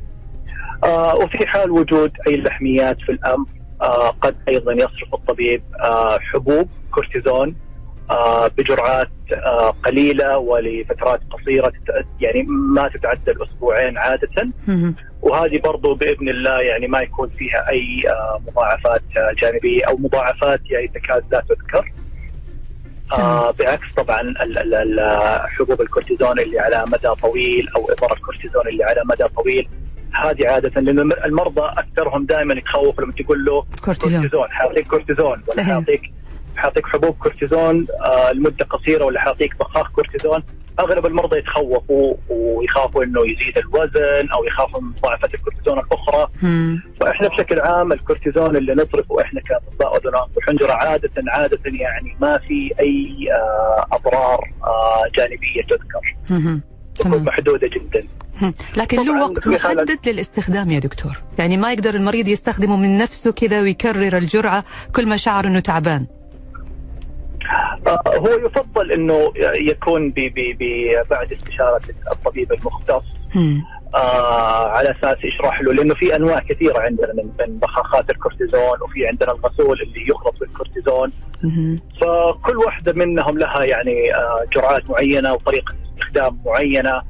آه 0.83 1.15
وفي 1.15 1.47
حال 1.47 1.71
وجود 1.71 2.11
أي 2.27 2.37
لحميات 2.37 3.01
في 3.01 3.11
الانف 3.11 3.47
آه 3.81 4.09
قد 4.09 4.35
أيضا 4.47 4.73
يصرف 4.73 5.13
الطبيب 5.13 5.61
آه 5.81 6.19
حبوب 6.19 6.69
كورتيزون 6.91 7.55
بجرعات 8.57 9.09
آه 9.33 9.69
قليلة 9.85 10.37
ولفترات 10.37 11.19
قصيرة 11.31 11.73
يعني 12.19 12.43
ما 12.49 12.87
تتعدى 12.87 13.31
الأسبوعين 13.31 13.97
عادة. 13.97 14.49
وهذه 15.21 15.59
برضو 15.63 15.93
بإذن 15.95 16.29
الله 16.29 16.61
يعني 16.61 16.87
ما 16.87 16.99
يكون 17.01 17.29
فيها 17.29 17.69
أي 17.69 18.03
آه 18.09 18.41
مضاعفات 18.47 19.01
آه 19.17 19.33
جانبية 19.41 19.85
أو 19.87 19.97
مضاعفات 19.97 20.61
يعني 20.71 20.87
تكاد 20.87 21.23
لا 21.31 21.43
تذكر. 21.49 21.91
آه 23.13 23.51
بعكس 23.59 23.91
طبعا 23.93 24.33
حبوب 25.47 25.81
الكورتيزون 25.81 26.39
اللي 26.39 26.59
على 26.59 26.83
مدى 26.87 27.07
طويل 27.21 27.67
أو 27.75 27.91
ابر 27.91 28.13
الكورتيزون 28.13 28.67
اللي 28.67 28.83
على 28.83 29.01
مدى 29.05 29.23
طويل 29.23 29.67
هذه 30.13 30.47
عادة 30.47 30.81
لأن 30.81 30.99
الم- 30.99 31.13
المرضى 31.25 31.61
أكثرهم 31.61 32.25
دائما 32.25 32.53
يتخوف 32.53 32.99
لما 32.99 33.11
تقول 33.11 33.45
له 33.45 33.65
كورتيزون 34.11 34.47
حيعطيك 34.51 34.87
كورتيزون 34.87 35.27
ولا 35.47 35.63
صحيح. 35.63 35.67
حيعطيك 36.57 36.85
حبوب 36.87 37.15
كورتيزون 37.19 37.87
آه 38.05 38.31
لمدة 38.31 38.65
قصيرة 38.65 39.05
ولا 39.05 39.19
حيعطيك 39.21 39.59
بخاخ 39.59 39.91
كورتيزون 39.91 40.43
أغلب 40.79 41.05
المرضى 41.05 41.37
يتخوفوا 41.37 42.13
ويخافوا 42.29 43.03
إنه 43.03 43.21
يزيد 43.25 43.57
الوزن 43.57 44.29
أو 44.33 44.43
يخافوا 44.43 44.81
من 44.81 44.87
مضاعفات 44.89 45.33
الكورتيزون 45.33 45.79
الأخرى. 45.79 46.27
مم. 46.41 46.81
فإحنا 47.01 47.27
بشكل 47.27 47.59
عام 47.59 47.91
الكورتيزون 47.91 48.55
اللي 48.55 48.73
نصرفه 48.73 49.21
إحنا 49.21 49.41
كأطباء 49.41 49.97
اذن 49.97 50.11
وحنجره 50.37 50.71
عادة 50.73 51.09
عادة 51.27 51.59
يعني 51.65 52.17
ما 52.21 52.37
في 52.37 52.71
أي 52.79 53.27
آه 53.31 53.95
أضرار 53.95 54.51
آه 54.63 55.03
جانبية 55.15 55.61
تذكر. 55.69 56.15
تكون 56.95 57.23
محدودة 57.23 57.67
جدا. 57.67 58.07
لكن 58.77 59.05
له 59.05 59.21
وقت 59.21 59.47
محدد 59.47 60.09
للاستخدام 60.09 60.71
يا 60.71 60.79
دكتور. 60.79 61.11
يعني 61.39 61.57
ما 61.57 61.73
يقدر 61.73 61.95
المريض 61.95 62.27
يستخدمه 62.27 62.77
من 62.77 62.97
نفسه 62.97 63.31
كذا 63.31 63.61
ويكرر 63.61 64.17
الجرعة 64.17 64.63
كل 64.95 65.05
ما 65.05 65.17
شعر 65.17 65.47
أنه 65.47 65.59
تعبان. 65.59 66.05
هو 68.07 68.27
يفضل 68.45 68.91
إنه 68.91 69.31
يكون 69.55 70.09
ب 70.09 70.13
ب 70.19 70.57
ب 70.59 70.63
بعد 71.09 71.31
استشارة 71.33 71.81
الطبيب 72.11 72.51
المختص. 72.53 73.03
آه 73.95 74.67
على 74.69 74.91
أساس 74.91 75.17
يشرح 75.23 75.61
له 75.61 75.73
لأنه 75.73 75.93
في 75.95 76.15
أنواع 76.15 76.39
كثيرة 76.39 76.79
عندنا 76.79 77.13
من 77.13 77.29
من 77.39 77.57
بخاخات 77.57 78.09
الكورتيزون 78.09 78.81
وفي 78.81 79.07
عندنا 79.07 79.31
الغسول 79.31 79.81
اللي 79.81 80.07
يخلط 80.09 80.39
بالكورتيزون. 80.39 81.11
فكل 82.01 82.57
واحدة 82.57 82.93
منهم 82.93 83.37
لها 83.37 83.63
يعني 83.63 84.15
آه 84.15 84.45
جرعات 84.53 84.89
معينة 84.89 85.33
وطريقة 85.33 85.75
استخدام 85.93 86.39
معينة 86.45 87.01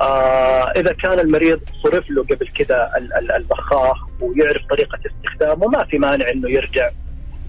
آه 0.00 0.70
إذا 0.76 0.92
كان 0.92 1.18
المريض 1.18 1.60
صرف 1.82 2.10
له 2.10 2.22
قبل 2.22 2.48
كذا 2.48 2.90
ال- 2.98 3.12
ال- 3.14 3.32
البخاخ 3.32 3.96
ويعرف 4.20 4.62
طريقة 4.70 4.98
استخدامه 5.06 5.66
ما 5.68 5.84
في 5.84 5.98
مانع 5.98 6.30
إنه 6.30 6.50
يرجع 6.50 6.90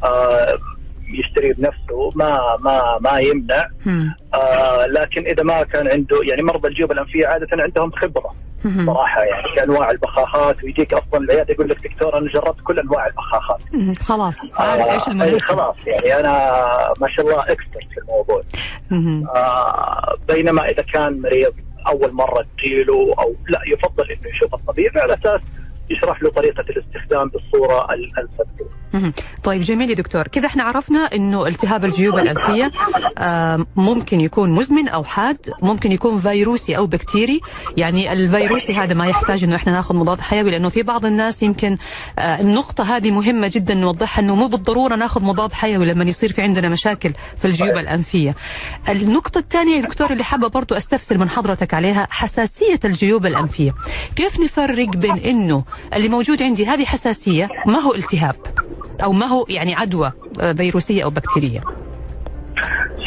آه 0.03 0.57
يشتري 1.13 1.53
بنفسه 1.53 2.09
ما 2.15 2.57
ما 2.59 2.97
ما 3.01 3.19
يمنع. 3.19 3.67
آه 4.33 4.85
لكن 4.85 5.21
إذا 5.25 5.43
ما 5.43 5.63
كان 5.63 5.87
عنده 5.87 6.19
يعني 6.23 6.43
مرضى 6.43 6.67
الجيوب 6.67 6.91
الأنفية 6.91 7.27
عادة 7.27 7.47
عندهم 7.53 7.91
خبرة. 7.91 8.35
صراحة 8.85 9.21
يعني 9.23 9.53
في 9.53 9.63
أنواع 9.63 9.91
البخاخات 9.91 10.63
ويجيك 10.63 10.93
أصلا 10.93 11.19
العيادة 11.19 11.53
يقول 11.53 11.69
لك 11.69 11.87
دكتور 11.87 12.17
أنا 12.17 12.29
جربت 12.31 12.61
كل 12.63 12.79
أنواع 12.79 13.05
البخاخات. 13.07 13.61
خلاص 14.01 14.37
عارف 14.57 14.85
آه، 14.87 14.93
إيش 14.93 15.07
المناسب 15.07 15.39
خلاص 15.39 15.87
يعني 15.87 16.19
أنا 16.19 16.31
ما 17.01 17.07
شاء 17.07 17.25
الله 17.25 17.39
اكسبرت 17.39 17.87
في 17.93 17.99
الموضوع. 18.01 18.43
آه 19.35 20.15
بينما 20.27 20.69
إذا 20.69 20.81
كان 20.81 21.21
مريض 21.21 21.53
أول 21.87 22.13
مرة 22.13 22.45
تجيله 22.57 23.15
أو 23.19 23.35
لا 23.49 23.61
يفضل 23.67 24.11
إنه 24.11 24.29
يشوف 24.35 24.53
الطبيب 24.53 24.97
على 24.97 25.13
أساس 25.13 25.41
يشرح 25.89 26.23
له 26.23 26.29
طريقة 26.29 26.61
الاستخدام 26.61 27.29
بالصورة. 27.29 27.87
مهم. 28.93 29.13
طيب 29.43 29.61
جميل 29.61 29.89
يا 29.89 29.95
دكتور 29.95 30.27
كذا 30.27 30.45
إحنا 30.45 30.63
عرفنا 30.63 30.99
إنه 30.99 31.47
التهاب 31.47 31.85
الجيوب 31.85 32.17
الأنفية 32.17 32.71
ممكن 33.75 34.21
يكون 34.21 34.49
مزمن 34.49 34.87
أو 34.87 35.03
حاد 35.03 35.37
ممكن 35.61 35.91
يكون 35.91 36.19
فيروسي 36.19 36.77
أو 36.77 36.87
بكتيري 36.87 37.41
يعني 37.77 38.13
الفيروسي 38.13 38.73
هذا 38.73 38.93
ما 38.93 39.07
يحتاج 39.07 39.43
إنه 39.43 39.55
إحنا 39.55 39.73
ناخذ 39.73 39.95
مضاد 39.95 40.21
حيوي 40.21 40.51
لأنه 40.51 40.69
في 40.69 40.83
بعض 40.83 41.05
الناس 41.05 41.43
يمكن 41.43 41.77
آه، 42.19 42.41
النقطة 42.41 42.95
هذه 42.95 43.11
مهمة 43.11 43.47
جدا 43.53 43.73
نوضحها 43.73 44.21
إنه 44.23 44.35
مو 44.35 44.47
بالضرورة 44.47 44.95
ناخذ 44.95 45.23
مضاد 45.23 45.51
حيوي 45.51 45.85
لما 45.85 46.03
يصير 46.03 46.31
في 46.31 46.41
عندنا 46.41 46.69
مشاكل 46.69 47.13
في 47.37 47.45
الجيوب. 47.45 47.77
الأنفية 47.77 48.35
النقطة 48.89 49.37
الثانية 49.39 49.75
يا 49.75 49.81
دكتور 49.81 50.11
اللي 50.11 50.23
حابة 50.23 50.47
برضو 50.47 50.75
أستفسر 50.75 51.17
من 51.17 51.29
حضرتك 51.29 51.73
عليها 51.73 52.07
حساسية 52.09 52.79
الجيوب 52.85 53.25
الأنفية 53.25 53.73
كيف 54.15 54.39
نفرق 54.39 54.89
بين 54.89 55.17
إنه 55.17 55.63
اللي 55.93 56.09
موجود 56.09 56.43
عندي 56.43 56.65
هذه 56.65 56.85
حساسية. 56.85 57.49
ما 57.65 57.79
هو 57.79 57.93
التهاب؟ 57.95 58.35
أو 59.03 59.11
ما 59.11 59.25
هو 59.25 59.45
يعني 59.49 59.75
عدوى 59.75 60.11
فيروسية 60.57 61.03
أو 61.03 61.09
بكتيرية؟ 61.09 61.61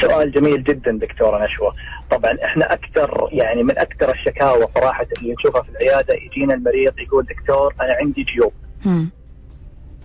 سؤال 0.01 0.33
جميل 0.33 0.65
جدا 0.65 0.93
دكتوره 0.93 1.45
نشوى. 1.45 1.73
طبعا 2.11 2.37
إحنا 2.45 2.73
أكثر 2.73 3.29
يعني 3.33 3.63
من 3.63 3.79
أكثر 3.79 4.11
الشكاوى 4.11 4.67
صراحة 4.75 5.07
اللي 5.19 5.33
نشوفها 5.33 5.63
في 5.63 5.69
العيادة 5.71 6.15
يجينا 6.15 6.55
المريض 6.55 6.99
يقول 6.99 7.25
دكتور 7.25 7.75
أنا 7.81 7.97
عندي 8.01 8.23
جيوب. 8.23 8.53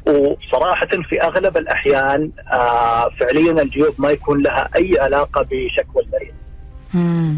وصراحة 0.05 0.87
في 1.09 1.21
أغلب 1.21 1.57
الأحيان 1.57 2.31
آه 2.51 3.09
فعليا 3.09 3.61
الجيوب 3.61 3.93
ما 3.97 4.09
يكون 4.09 4.43
لها 4.43 4.69
أي 4.75 4.99
علاقة 4.99 5.41
بشكوى 5.51 6.03
المريض. 6.03 6.33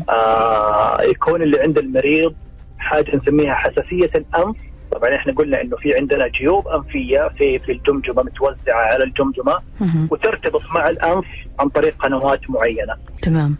آه 0.10 1.02
يكون 1.02 1.42
اللي 1.42 1.62
عند 1.62 1.78
المريض 1.78 2.36
حاجة 2.80 3.16
نسميها 3.16 3.54
حساسية 3.54 4.12
الأنف 4.16 4.56
طبعا 4.92 5.16
إحنا 5.16 5.34
قلنا 5.34 5.62
إنه 5.62 5.78
في 5.78 5.96
عندنا 5.96 6.28
جيوب 6.28 6.68
أنفية 6.68 7.28
في 7.38 7.60
في 7.60 7.72
الجمجمة 7.72 8.24
متوزعة 8.24 8.82
على 8.94 9.04
الجمجمة. 9.04 9.58
وترتبط 10.12 10.62
مع 10.76 10.90
الأنف 10.90 11.26
عن 11.60 11.70
طريق 11.70 11.96
قنوات 12.00 12.50
معينة. 12.50 12.96
تمام. 13.22 13.56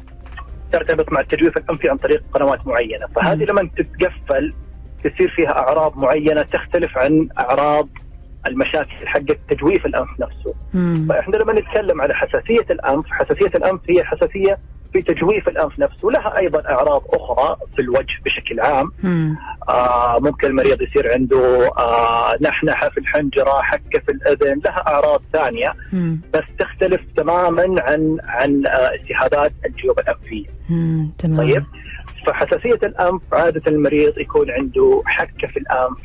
ترتبط 0.72 1.12
مع 1.12 1.20
التجويف 1.20 1.58
الانفي 1.58 1.90
عن 1.90 1.98
طريق 1.98 2.24
قنوات 2.34 2.68
معينة. 2.68 3.08
فهذه 3.16 3.44
لما 3.44 3.70
تتقفل 3.78 4.54
تصير 5.04 5.30
فيها 5.30 5.50
أعراض 5.52 5.98
معينة 5.98 6.42
تختلف 6.42 6.98
عن 6.98 7.30
أعراض 7.40 7.88
المشاكل 8.48 9.08
حق 9.08 9.20
تجويف 9.50 9.86
الأنف 9.86 10.10
نفسه. 10.20 10.54
مم. 10.74 11.06
فإحنا 11.10 11.38
لما 11.38 11.54
نتكلم 11.54 12.02
على 12.02 12.14
حساسية 12.16 12.66
الأنف 12.72 13.06
حساسية 13.12 13.52
الأنف 13.56 13.82
هي 13.90 14.04
حساسية 14.04 14.58
في 14.94 15.02
تجويف 15.02 15.48
الأنف 15.48 15.80
نفسه 15.80 16.08
لها 16.10 16.38
أيضا 16.38 16.60
أعراض 16.70 17.02
أخرى 17.10 17.56
في 17.76 17.82
الوجه 17.82 18.14
بشكل 18.26 18.60
عام 18.60 18.92
مم. 19.04 19.38
آه 19.70 20.20
ممكن 20.20 20.48
المريض 20.48 20.82
يصير 20.82 21.14
عنده 21.14 21.68
آه 21.78 22.36
نحنحة 22.42 22.90
في 22.90 22.98
الحنجرة 23.00 23.62
حكة 23.62 24.00
في 24.00 24.12
الأذن 24.12 24.62
لها 24.66 24.88
أعراض 24.88 25.22
ثانية 25.34 25.74
مم. 25.94 26.22
بس 26.34 26.44
تختلف 26.60 27.02
تماما 27.18 27.82
عن 27.82 28.18
عن 28.24 28.68
آه 28.68 28.90
التهابات 28.94 29.52
الجيوب 29.66 30.00
الأنفية. 30.00 30.46
تمام 31.18 31.38
طيب 31.38 31.64
فحساسية 32.28 32.80
الأنف 32.88 33.22
عادة 33.34 33.62
المريض 33.68 34.18
يكون 34.18 34.52
عنده 34.52 35.02
حكة 35.06 35.48
في 35.48 35.58
الأنف 35.58 35.98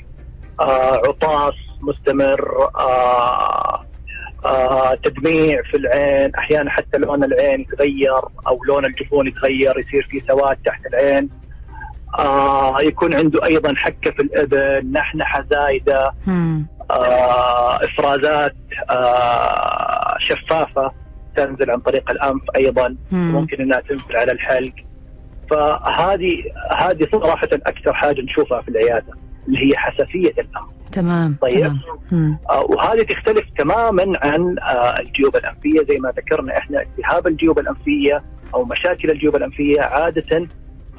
آه 0.60 0.96
عطاس 1.08 1.54
مستمر 1.82 2.68
آه 2.80 3.84
آه 4.44 4.94
تدميع 4.94 5.62
في 5.62 5.76
العين 5.76 6.34
أحيانا 6.34 6.70
حتى 6.70 6.98
لون 6.98 7.24
العين 7.24 7.60
يتغير 7.60 8.20
أو 8.46 8.64
لون 8.64 8.84
الجفون 8.84 9.26
يتغير 9.26 9.78
يصير 9.78 10.02
في 10.10 10.20
سواد 10.20 10.56
تحت 10.64 10.86
العين. 10.86 11.28
آه 12.18 12.80
يكون 12.80 13.14
عنده 13.14 13.44
أيضا 13.44 13.74
حكة 13.76 14.10
في 14.10 14.22
الاذن 14.22 14.92
نحنحه 14.92 15.44
زايده. 15.50 16.12
آه 16.90 17.84
إفرازات 17.84 18.54
آه 18.90 20.16
شفافة 20.18 20.92
تنزل 21.36 21.70
عن 21.70 21.80
طريق 21.80 22.10
الأنف 22.10 22.42
أيضا. 22.56 22.96
مم. 23.12 23.32
ممكن 23.32 23.62
إنها 23.62 23.80
تنزل 23.80 24.16
على 24.16 24.32
الحلق. 24.32 24.72
فهذه 25.50 26.42
هذه 26.76 27.06
صراحة 27.12 27.48
أكثر 27.52 27.92
حاجة 27.92 28.20
نشوفها 28.20 28.60
في 28.60 28.68
العيادة. 28.68 29.12
اللي 29.48 29.58
هي 29.72 29.76
حساسية 29.76 30.30
الانف 30.30 30.70
تمام 30.92 31.36
طيب. 31.42 31.72
تمام. 32.10 32.38
آه، 32.50 32.60
وهذه 32.64 33.02
تختلف 33.02 33.44
تماما 33.58 34.18
عن 34.22 34.56
آه، 34.58 35.00
الجيوب 35.00 35.36
الأنفية 35.36 35.80
زي 35.88 35.98
ما 35.98 36.10
ذكرنا 36.16 36.58
إحنا 36.58 36.82
التهاب 36.82 37.26
الجيوب 37.26 37.58
الأنفية 37.58 38.22
أو 38.54 38.64
مشاكل 38.64 39.10
الجيوب 39.10 39.36
الأنفية 39.36 39.80
عادة 39.80 40.46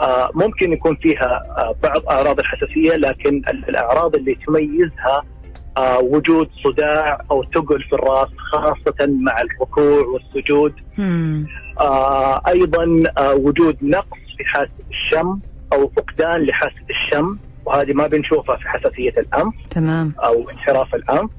آه، 0.01 0.31
ممكن 0.33 0.73
يكون 0.73 0.95
فيها 0.95 1.41
آه، 1.57 1.75
بعض 1.83 2.01
أعراض 2.09 2.39
الحساسية 2.39 2.95
لكن 2.95 3.41
ال- 3.49 3.69
الأعراض 3.69 4.15
اللي 4.15 4.37
تميزها 4.47 5.23
آه، 5.77 5.99
وجود 5.99 6.49
صداع 6.63 7.21
أو 7.31 7.43
ثقل 7.55 7.83
في 7.83 7.93
الرأس 7.93 8.29
خاصة 8.37 8.95
مع 9.21 9.41
الركوع 9.41 10.05
والسجود 10.07 10.73
مم. 10.97 11.47
آه، 11.79 12.41
أيضا 12.47 13.03
آه، 13.17 13.35
وجود 13.35 13.77
نقص 13.81 14.17
في 14.37 14.45
حاسة 14.45 14.69
الشم 14.91 15.39
أو 15.73 15.91
فقدان 15.97 16.41
لحاسة 16.41 16.85
الشم 16.89 17.37
وهذه 17.65 17.93
ما 17.93 18.07
بنشوفها 18.07 18.55
في 18.55 18.69
حساسية 18.69 19.13
الانف 19.17 19.53
تمام 19.69 20.13
أو 20.23 20.49
انحراف 20.49 20.95
الانف 20.95 21.31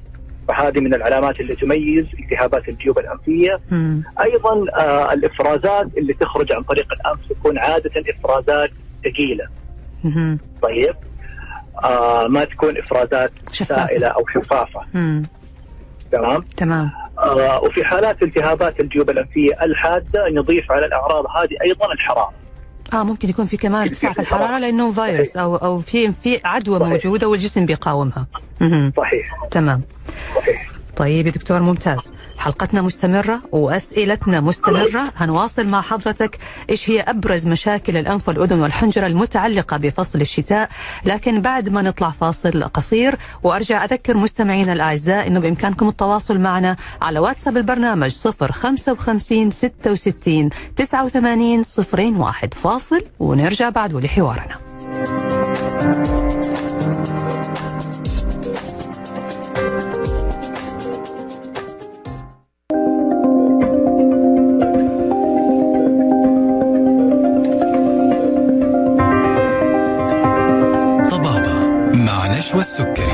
فهذه 0.47 0.79
من 0.79 0.93
العلامات 0.93 1.39
اللي 1.39 1.55
تميز 1.55 2.05
التهابات 2.19 2.69
الجيوب 2.69 2.99
الأنفية، 2.99 3.59
مم. 3.71 4.03
أيضا 4.21 4.65
آه 4.75 5.13
الإفرازات 5.13 5.87
اللي 5.97 6.13
تخرج 6.13 6.51
عن 6.51 6.63
طريق 6.63 6.93
الانف 6.93 7.25
تكون 7.29 7.57
عادة 7.57 7.91
إفرازات 8.09 8.69
ثقيلة،. 9.03 9.47
طيب؟ 10.61 10.95
آه 11.83 12.27
ما 12.27 12.43
تكون 12.43 12.77
إفرازات 12.77 13.31
شفافة. 13.51 13.87
سائلة 13.87 14.07
أو 14.07 14.27
شفافه، 14.33 14.81
مم. 14.93 15.23
تمام؟ 16.11 16.41
تمام 16.41 16.91
آه 17.19 17.63
وفي 17.63 17.83
حالات 17.83 18.23
التهابات 18.23 18.79
الجيوب 18.79 19.09
الأنفية 19.09 19.63
الحادة 19.63 20.29
نضيف 20.29 20.71
على 20.71 20.85
الأعراض 20.85 21.25
هذه 21.25 21.57
أيضا 21.63 21.93
الحرارة. 21.93 22.33
آه 22.93 23.03
ممكن 23.03 23.29
يكون 23.29 23.45
في 23.45 23.57
كمان 23.57 23.81
ارتفاع 23.81 24.13
في 24.13 24.19
الحرارة 24.19 24.59
لأنه 24.63 24.91
فيروس 24.91 25.37
أو 25.37 25.55
أو 25.55 25.79
في 25.79 26.11
في 26.11 26.39
عدوى. 26.45 26.79
موجودة 26.79 27.27
والجسم 27.27 27.65
بيقاومها. 27.65 28.25
صحيح 28.97 29.33
تمام 29.51 29.81
صحيح. 30.35 30.66
طيب 30.97 31.25
يا 31.27 31.31
دكتور 31.31 31.61
ممتاز. 31.61 32.11
حلقتنا 32.37 32.81
مستمرة 32.81 33.41
وأسئلتنا 33.51 34.39
مستمرة. 34.39 35.03
هنواصل 35.17 35.67
مع 35.67 35.81
حضرتك 35.81 36.37
إيش 36.69 36.89
هي 36.89 37.01
أبرز 37.01 37.47
مشاكل 37.47 37.97
الأنف 37.97 38.27
والأذن 38.27 38.59
والحنجرة 38.59 39.07
المتعلقة 39.07 39.77
بفصل 39.77 40.21
الشتاء. 40.21 40.69
لكن 41.05 41.41
بعد 41.41 41.69
ما 41.69 41.81
نطلع 41.81 42.09
فاصل 42.09 42.63
قصير 42.63 43.15
وأرجع 43.43 43.83
أذكر 43.85 44.17
مستمعينا 44.17 44.73
الأعزاء 44.73 45.27
أنه 45.27 45.39
بإمكانكم 45.39 45.87
التواصل 45.87 46.39
معنا 46.39 46.77
على 47.01 47.19
واتساب 47.19 47.57
البرنامج 47.57 48.15
055 48.51 49.51
66 49.51 50.49
89 50.75 51.63
01 51.93 52.53
فاصل. 52.53 53.01
ونرجع 53.19 53.69
بعد 53.69 53.93
لحوارنا 53.93 54.57
مع 72.55 72.61
نشوى 72.61 73.06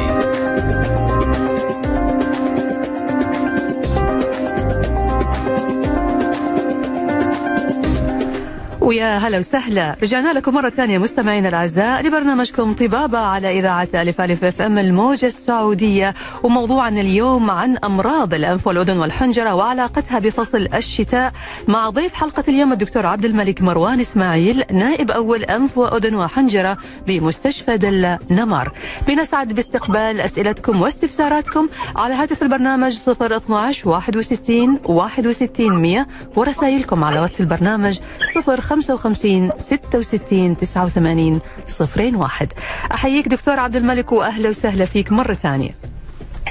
ويا 8.83 9.17
هلا 9.17 9.37
وسهلا. 9.39 9.95
رجعنا 10.03 10.33
لكم 10.33 10.53
مرة 10.53 10.69
ثانية 10.69 10.97
مستمعينا 10.97 11.49
الأعزاء 11.49 12.01
لبرنامجكم 12.03 12.73
طبابة 12.73 13.17
على 13.17 13.59
إذاعة 13.59 13.87
ألف 13.93 14.21
ألف 14.21 14.43
أف 14.43 14.61
أم 14.61 14.77
الموجة 14.77 15.25
السعودية 15.25 16.13
وموضوعنا 16.43 17.01
اليوم 17.01 17.51
عن 17.51 17.77
أمراض 17.77 18.33
الأنف 18.33 18.67
والأذن 18.67 18.97
والحنجرة 18.97 19.53
وعلاقتها 19.55 20.19
بفصل 20.19 20.67
الشتاء 20.73 21.31
مع 21.67 21.89
ضيف 21.89 22.13
حلقة 22.13 22.43
اليوم 22.47 22.71
الدكتور 22.71 23.05
عبد 23.05 23.25
الملك 23.25 23.61
مروان 23.61 23.99
إسماعيل 23.99 24.63
نائب 24.71 25.11
أول 25.11 25.43
أنف 25.43 25.77
وأذن 25.77 26.15
وحنجرة 26.15 26.77
بمستشفى 27.07 27.77
دلة 27.77 28.19
نمر. 28.31 28.71
بنسعد 29.07 29.53
باستقبال 29.53 30.21
أسئلتكم 30.21 30.81
واستفساراتكم 30.81 31.69
على 31.95 32.13
هاتف 32.13 32.43
البرنامج 32.43 32.97
012 33.09 33.89
61 33.89 34.79
61 34.85 35.81
100 35.81 36.07
ورسائلكم 36.35 37.03
على 37.03 37.19
واتس 37.19 37.41
البرنامج 37.41 37.99
055 38.81 39.51
66 39.57 40.57
89 40.57 41.41
01 42.15 42.53
أحييك 42.91 43.27
دكتور 43.27 43.59
عبد 43.59 43.75
الملك 43.75 44.11
وأهلا 44.11 44.49
وسهلا 44.49 44.85
فيك 44.85 45.11
مرة 45.11 45.33
ثانية. 45.33 45.71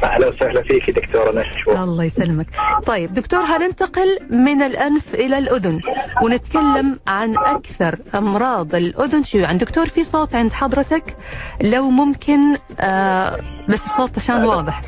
أهلا 0.03 0.29
وسهلا 0.29 0.63
فيك 0.63 0.91
دكتورة 0.91 1.41
نشوى. 1.41 1.79
الله 1.79 2.05
يسلمك. 2.05 2.47
طيب 2.87 3.15
دكتور 3.15 3.41
هننتقل 3.41 4.19
من 4.31 4.63
الأنف 4.63 5.15
إلى 5.15 5.39
الأذن 5.39 5.81
ونتكلم 6.23 6.99
عن 7.07 7.37
أكثر 7.37 7.99
أمراض 8.15 8.75
الأذن. 8.75 9.23
شيوعا 9.23 9.53
دكتور 9.53 9.89
في 9.89 10.05
صوت 10.05 10.35
عند 10.35 10.53
حضرتك؟ 10.53 11.17
لو 11.61 11.91
ممكن 11.91 12.57
آه 12.81 13.41
بس 13.69 13.85
الصوت 13.87 14.19
عشان 14.19 14.45
واضح. 14.45 14.83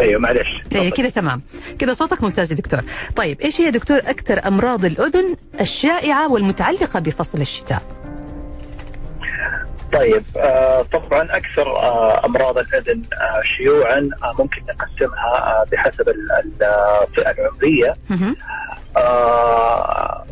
أيوه 0.00 0.20
معلش. 0.20 0.62
إيه 0.74 0.90
كده 0.90 1.08
تمام. 1.08 1.42
كده 1.78 1.92
صوتك 1.92 2.22
ممتاز 2.22 2.52
يا 2.52 2.56
دكتور. 2.56 2.80
طيب 3.16 3.40
إيش 3.40 3.60
هي 3.60 3.70
دكتور 3.70 3.98
أكثر 3.98 4.46
أمراض 4.48 4.84
الأذن 4.84 5.36
الشائعة 5.60 6.32
والمتعلقة 6.32 7.00
بفصل 7.00 7.40
الشتاء؟ 7.40 7.82
طيب 9.92 10.22
آه 10.36 10.82
طبعا 10.82 11.22
أكثر 11.36 11.66
آه 11.76 12.26
أمراض 12.26 12.58
الأذن 12.58 13.02
آه 13.12 13.42
شيوعا 13.42 14.10
آه 14.22 14.34
ممكن 14.38 14.62
نقسمها 14.68 15.36
آه 15.60 15.64
بحسب 15.72 16.08
ال- 16.08 16.32
ال- 16.32 16.64
الفئه 17.08 17.30
العمرية. 17.30 17.94
مهم. 18.10 18.36
آه 18.96 20.24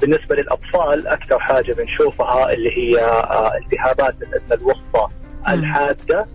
بالنسبة 0.00 0.36
للأطفال 0.36 1.06
أكثر 1.06 1.38
حاجة 1.38 1.72
بنشوفها 1.72 2.52
اللي 2.52 2.78
هي 2.78 3.00
آه 3.04 3.52
التهابات 3.56 4.14
الاذن 4.22 4.52
الوسطى 4.52 5.08
الحادة 5.48 6.26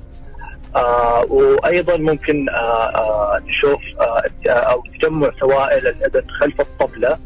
آه 0.76 1.26
وأيضا 1.30 1.98
ممكن 1.98 2.50
آه 2.50 2.90
آه 2.96 3.40
نشوف 3.48 3.80
آه 4.00 4.24
أو 4.50 4.84
تجمع 5.00 5.32
سوائل 5.40 5.88
الاذن 5.88 6.30
خلف 6.40 6.62
الطبلة 6.62 7.18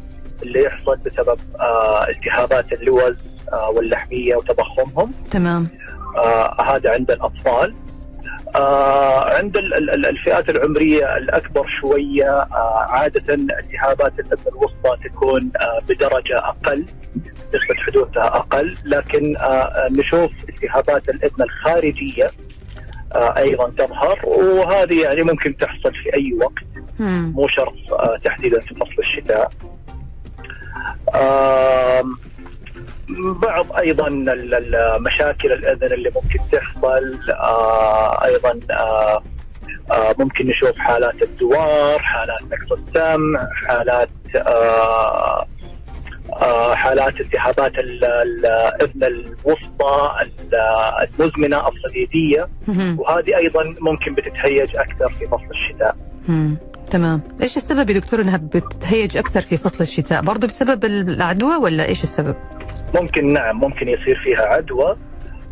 اللي 0.42 0.62
يحصل 0.64 0.96
بسبب 0.96 1.38
آه 1.60 2.08
التهابات 2.08 2.72
اللوز 2.72 3.16
آه 3.52 3.70
واللحمية 3.70 4.36
وتضخمهم. 4.36 5.12
تمام. 5.30 5.68
آه 6.16 6.62
هذا 6.62 6.90
عند 6.90 7.10
الأطفال. 7.10 7.74
آه 8.56 9.34
عند 9.36 9.56
ال- 9.56 9.74
ال- 9.74 9.90
ال- 9.90 10.06
الفئات 10.06 10.48
العمرية 10.48 11.16
الأكبر 11.16 11.66
شوية 11.80 12.30
آه 12.30 12.86
عادة 12.88 13.34
التهابات 13.34 14.12
الاذن 14.18 14.42
الوسطى 14.52 15.08
تكون 15.08 15.50
آه 15.60 15.80
بدرجة 15.88 16.38
أقل 16.38 16.84
نسبة 17.48 17.74
حدوثها 17.86 18.26
أقل. 18.26 18.76
لكن 18.84 19.36
آه 19.36 19.42
آه، 19.42 19.88
نشوف 19.98 20.30
التهابات 20.48 21.08
الاذن 21.08 21.42
الخارجية 21.42 22.24
آه 22.24 22.30
أيضا 23.14 23.70
تظهر 23.78 24.18
وهذه 24.24 25.02
يعني 25.02 25.22
ممكن 25.22 25.56
تحصل 25.56 25.94
في 25.94 26.14
أي 26.14 26.34
وقت. 26.40 26.64
مو 27.34 27.48
شرط 27.48 27.74
آه، 27.92 28.18
تحديدا 28.24 28.60
في 28.60 28.74
فصل 28.74 28.94
الشتاء 28.98 29.50
بعض 33.42 33.72
أيضا 33.76 34.08
مشاكل 35.00 35.52
الأذن 35.52 35.92
اللي 35.92 36.10
ممكن 36.14 36.38
تحصل 36.52 37.18
آه، 37.30 38.24
أيضا 38.24 38.60
آه، 38.70 39.22
آه، 39.90 40.14
ممكن 40.18 40.46
نشوف 40.46 40.78
حالات 40.78 41.22
الدوار 41.22 41.98
حالات 41.98 42.40
نقص 42.42 42.72
السمع 42.72 43.48
حالات 43.68 44.08
آه، 44.36 44.38
آه، 44.38 45.46
حالات 46.74 47.20
التهابات 47.20 47.78
ال- 47.78 48.04
الاذن 48.04 49.04
الوسطى 49.04 50.10
ال- 50.22 50.54
المزمنة 51.20 51.68
الصديدية. 51.68 52.48
وهذه 52.98 53.36
أيضا 53.36 53.74
ممكن 53.80 54.14
بتتهيج 54.14 54.76
أكثر 54.76 55.08
في 55.08 55.26
فصل 55.26 55.48
الشتاء. 55.50 55.96
تمام. 56.90 57.20
إيش 57.42 57.56
السبب 57.56 57.90
يا 57.90 57.98
دكتور 57.98 58.20
إنها 58.20 58.36
بتتهيج 58.36 59.16
أكثر 59.16 59.40
في 59.40 59.56
فصل 59.56 59.80
الشتاء؟ 59.80 60.22
برضه 60.22 60.46
بسبب 60.46 60.84
العدوى 60.84 61.56
ولا 61.56 61.84
إيش 61.88 62.02
السبب؟ 62.02 62.34
ممكن 62.94 63.32
نعم 63.32 63.60
ممكن 63.60 63.88
يصير 63.88 64.20
فيها 64.24 64.42
عدوى. 64.42 64.96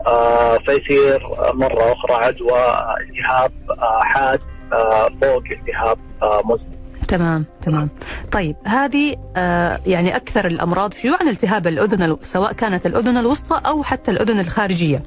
آه 0.06 0.58
فيصير 0.58 1.22
مرة 1.52 1.92
أخرى 1.92 2.14
عدوى 2.24 2.58
التهاب 3.00 3.52
آه 3.70 4.00
حاد 4.02 4.40
آه 4.72 5.08
فوق 5.22 5.42
التهاب 5.50 5.98
آه 6.22 6.42
مزمن. 6.44 6.75
تمام 7.08 7.44
تمام. 7.62 7.88
طيب 8.32 8.56
هذه 8.64 9.16
آه 9.36 9.80
يعني 9.86 10.16
أكثر 10.16 10.46
الأمراض 10.46 10.94
شيوعا 10.94 11.22
التهاب 11.22 11.66
الأذن 11.66 12.02
ال- 12.02 12.18
سواء 12.22 12.52
كانت 12.52 12.86
الأذن 12.86 13.16
الوسطى 13.16 13.60
أو 13.66 13.82
حتى 13.82 14.10
الأذن 14.10 14.40
الخارجية. 14.40 15.02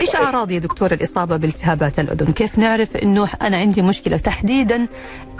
إيش 0.00 0.08
صحيح. 0.08 0.20
أعراض 0.24 0.50
يا 0.50 0.58
دكتور 0.58 0.92
الإصابة 0.92 1.36
بالتهابات 1.36 1.98
الأذن؟ 1.98 2.32
كيف 2.32 2.58
نعرف 2.58 2.96
إنه 2.96 3.28
أنا 3.42 3.56
عندي 3.56 3.82
مشكلة؟ 3.82 4.16
تحديدا 4.16 4.86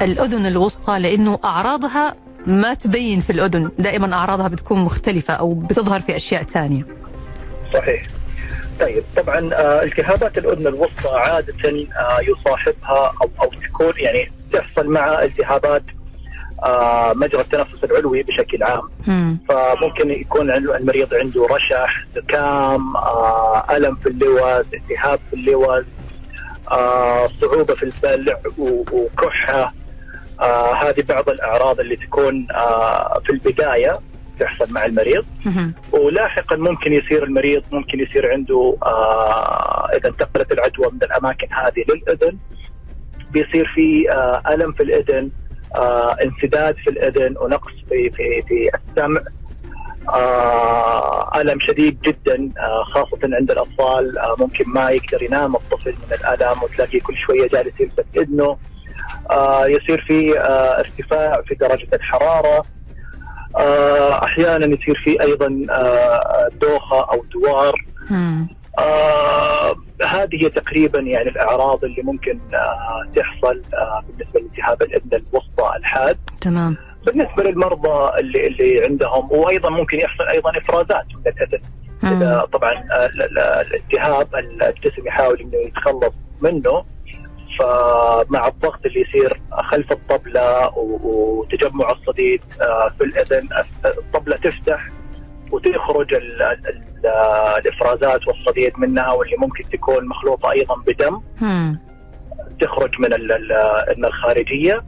الأذن 0.03 0.47
الوسطى 0.47 0.99
لأنه 0.99 1.39
أعراضها 1.45 2.15
ما 2.47 2.75
تبين 2.75 3.21
في 3.21 3.31
الأذن. 3.31 3.71
دائما 3.79 4.15
أعراضها 4.15 4.49
بتكون 4.49 4.79
مختلفة 4.79 5.35
أو 5.35 5.55
بتظهر 5.55 6.01
في 6.01 6.17
أشياء 6.17 6.43
ثانية 6.43 6.87
صحيح. 7.75 8.07
طيب 8.81 9.03
طبعا 9.17 9.39
آه، 9.55 9.83
التهابات 9.83 10.39
الأذن 10.39 10.67
الوسطى 10.67 11.09
عادة 11.15 11.55
آه، 11.69 12.19
يصاحبها 12.21 13.13
أو 13.23 13.29
أو 13.43 13.51
تكون 13.69 13.93
يعني 13.97 14.31
تحصل 14.55 14.89
مع 14.93 15.23
التهابات 15.23 15.83
آه، 16.65 17.13
مجرى 17.17 17.41
التنفس 17.41 17.85
العلوي 17.85 18.23
بشكل 18.23 18.63
عام 18.63 18.89
مم. 19.07 19.39
فممكن 19.49 20.11
يكون 20.11 20.51
المريض 20.51 21.15
عنده 21.15 21.47
رشح 21.51 22.05
زكام 22.17 22.97
آه، 22.97 23.65
ألم 23.77 23.95
في 23.95 24.09
اللوز 24.09 24.65
التهاب 24.75 25.19
في 25.31 25.37
اللوز 25.37 25.85
آه، 26.71 27.27
صعوبة 27.41 27.75
في 27.75 27.83
البلع 27.83 28.37
و- 28.59 28.85
وكحة 28.93 29.73
آه، 30.41 30.75
هذه 30.75 31.03
بعض 31.09 31.29
الأعراض 31.29 31.81
اللي 31.81 31.97
تكون 31.97 32.47
في 33.25 33.31
البداية 33.33 33.99
تحصل 34.41 34.73
مع 34.73 34.85
المريض. 34.85 35.25
ولاحقا 35.93 36.57
ممكن 36.57 36.93
يصير 36.93 37.25
المريض 37.25 37.63
ممكن 37.73 38.01
يصير 38.01 38.33
عنده 38.33 38.77
آه 38.83 39.89
إذا 39.97 40.09
انتقلت 40.09 40.53
العدوى 40.53 40.87
من 40.93 40.99
الأماكن 41.03 41.47
هذه 41.51 41.85
للأذن 41.89 42.37
بيصير 43.35 43.73
في 43.75 44.11
آه 44.13 44.43
ألم 44.55 44.73
في 44.73 44.83
الاذن 44.83 45.31
آه 45.77 46.17
انسداد 46.23 46.77
في 46.77 46.91
الاذن 46.91 47.35
ونقص 47.41 47.73
في 47.89 48.11
في 48.11 48.43
في 48.49 48.71
السمع. 48.75 49.21
آه 50.09 51.41
ألم 51.41 51.61
شديد 51.61 52.01
جدا 52.01 52.51
خاصة 52.85 53.19
عند 53.23 53.51
الأطفال. 53.51 54.15
ممكن 54.39 54.65
ما 54.67 54.91
يقدر 54.91 55.23
ينام 55.23 55.55
الطفل 55.57 55.91
من 55.91 56.13
الالم 56.21 56.63
وتلاقيه 56.63 57.01
كل 57.01 57.17
شوية 57.17 57.49
جالس 57.49 57.81
يمسك 57.81 58.07
اذنه 58.17 58.57
يصير 59.67 60.01
في 60.01 60.41
ارتفاع 60.79 61.43
في 61.47 61.55
درجة 61.55 61.89
الحرارة. 61.93 62.65
أحيانا 64.25 64.67
يصير 64.67 65.01
في 65.05 65.23
أيضا 65.23 65.49
دوخة 66.61 67.01
أو 67.13 67.25
دوار. 67.33 67.75
آه، 68.79 69.75
هذه 70.07 70.45
هي 70.45 70.49
تقريبا 70.51 71.01
يعني 71.01 71.29
الأعراض 71.29 71.85
اللي 71.85 72.03
ممكن 72.03 72.39
آه، 72.55 73.09
تحصل 73.17 73.63
آه، 73.75 74.01
بالنسبة 74.09 74.41
لالتهاب 74.41 74.83
الاذن 74.83 75.09
الوسطى 75.33 75.77
الحاد. 75.79 76.19
تمام. 76.41 76.77
بالنسبة 77.07 77.43
للمرضى 77.43 78.19
اللي 78.21 78.47
اللي 78.47 78.85
عندهم 78.85 79.29
وأيضا 79.33 79.71
ممكن 79.71 79.99
يحصل 80.01 80.25
أيضا 80.25 80.51
إفرازات 80.59 81.07
من 81.17 81.33
الاذن. 81.33 81.61
إذا 82.05 82.49
طبعا 82.53 82.73
آه، 82.73 83.07
ال- 83.07 83.23
ال- 83.23 83.39
الالتهاب 83.39 84.29
الجسم 84.37 85.07
يحاول 85.07 85.41
إنه 85.41 85.57
يتخلص 85.67 86.15
منه 86.41 86.85
فمع 87.59 88.49
الضغط 88.49 88.87
اللي 88.87 89.01
يصير 89.01 89.41
خلف 89.53 89.93
الطبلة 89.93 90.71
وتجمع 90.79 91.91
الصديد 91.93 92.41
آه، 92.61 92.89
في 92.99 93.05
الأذن 93.05 93.49
الطبلة 93.85 94.37
تفتح 94.37 94.89
وتخرج 95.53 96.15
الإفرازات 97.59 98.29
والصديد 98.29 98.73
منها 98.79 99.13
واللي 99.13 99.37
ممكن 99.37 99.65
تكون 99.69 100.09
مخلوطه 100.09 100.51
أيضا 100.51 100.75
بدم. 100.87 101.21
مم. 101.41 101.79
تخرج 102.61 102.91
من 103.01 103.13
الأذن 103.13 104.05
الخارجية. 104.05 104.85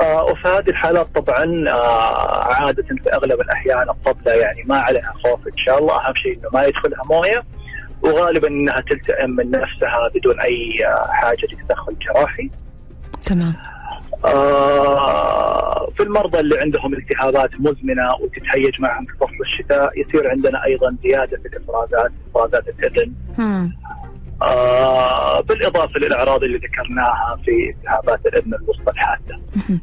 آه، 0.00 0.24
وفي 0.24 0.48
هذه 0.48 0.68
الحالات 0.70 1.06
طبعا 1.14 1.68
آه، 1.68 2.52
عادة 2.54 2.82
في 2.82 3.12
أغلب 3.12 3.40
الأحيان 3.40 3.90
الطبلة 3.90 4.32
يعني 4.32 4.62
ما 4.66 4.78
عليها 4.78 5.12
خوف 5.24 5.46
إن 5.48 5.56
شاء 5.56 5.78
الله. 5.78 6.06
أهم 6.06 6.14
شيء 6.14 6.38
إنه 6.38 6.48
ما 6.52 6.62
يدخلها 6.64 7.04
موية. 7.10 7.42
وغالبا 8.02 8.48
إنها 8.48 8.80
تلتئم 8.80 9.30
من 9.30 9.50
نفسها 9.50 10.10
بدون 10.14 10.40
أي 10.40 10.86
آه، 10.86 11.06
حاجة 11.10 11.46
لتدخل 11.52 11.96
جراحي. 11.98 12.50
تمام. 13.26 13.54
في 15.96 16.02
المرضى 16.02 16.40
اللي 16.40 16.58
عندهم 16.60 16.94
التهابات 16.94 17.50
مزمنة 17.60 18.08
وتتهيج 18.20 18.80
معهم 18.80 19.00
في 19.06 19.12
فصل 19.20 19.40
الشتاء 19.40 20.00
يصير 20.00 20.30
عندنا 20.30 20.64
أيضا 20.64 20.96
زيادة 21.02 21.36
في 21.36 21.48
الافرازات 21.48 22.12
إفرازات 22.34 22.68
مم. 23.38 23.72
آه، 24.42 25.40
بالإضافة 25.40 26.00
للأعراض 26.00 26.42
اللي 26.42 26.58
ذكرناها 26.58 27.38
في 27.44 27.50
التهابات 27.76 28.26
الاذن 28.26 28.54
الوسطى 28.54 28.90
الحادة. 28.90 29.40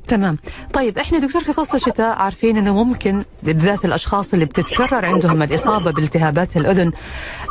تمام. 0.07 0.37
طيب 0.73 0.97
إحنا 0.97 1.19
دكتور 1.19 1.41
في 1.41 1.53
فصل 1.53 1.75
الشتاء 1.77 2.17
عارفين 2.17 2.57
إنه 2.57 2.83
ممكن 2.83 3.23
بالذات 3.43 3.85
الأشخاص 3.85 4.33
اللي 4.33 4.45
بتتكرر 4.45 5.05
عندهم 5.05 5.41
الإصابة 5.43 5.91
بالتهابات 5.91 6.57
الأذن 6.57 6.91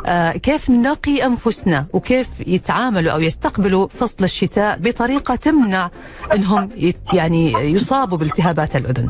آه 0.05 0.31
كيف 0.31 0.69
نقي 0.69 1.25
أنفسنا 1.25 1.85
وكيف 1.93 2.27
يتعاملوا 2.47 3.11
أو 3.11 3.19
يستقبلوا 3.21 3.87
فصل 3.87 4.23
الشتاء 4.23 4.77
بطريقة 4.77 5.35
تمنع 5.35 5.89
إنهم 6.33 6.69
يعني 7.13 7.53
يصابوا 7.53 8.17
بالتهابات 8.17 8.75
الأذن؟ 8.75 9.09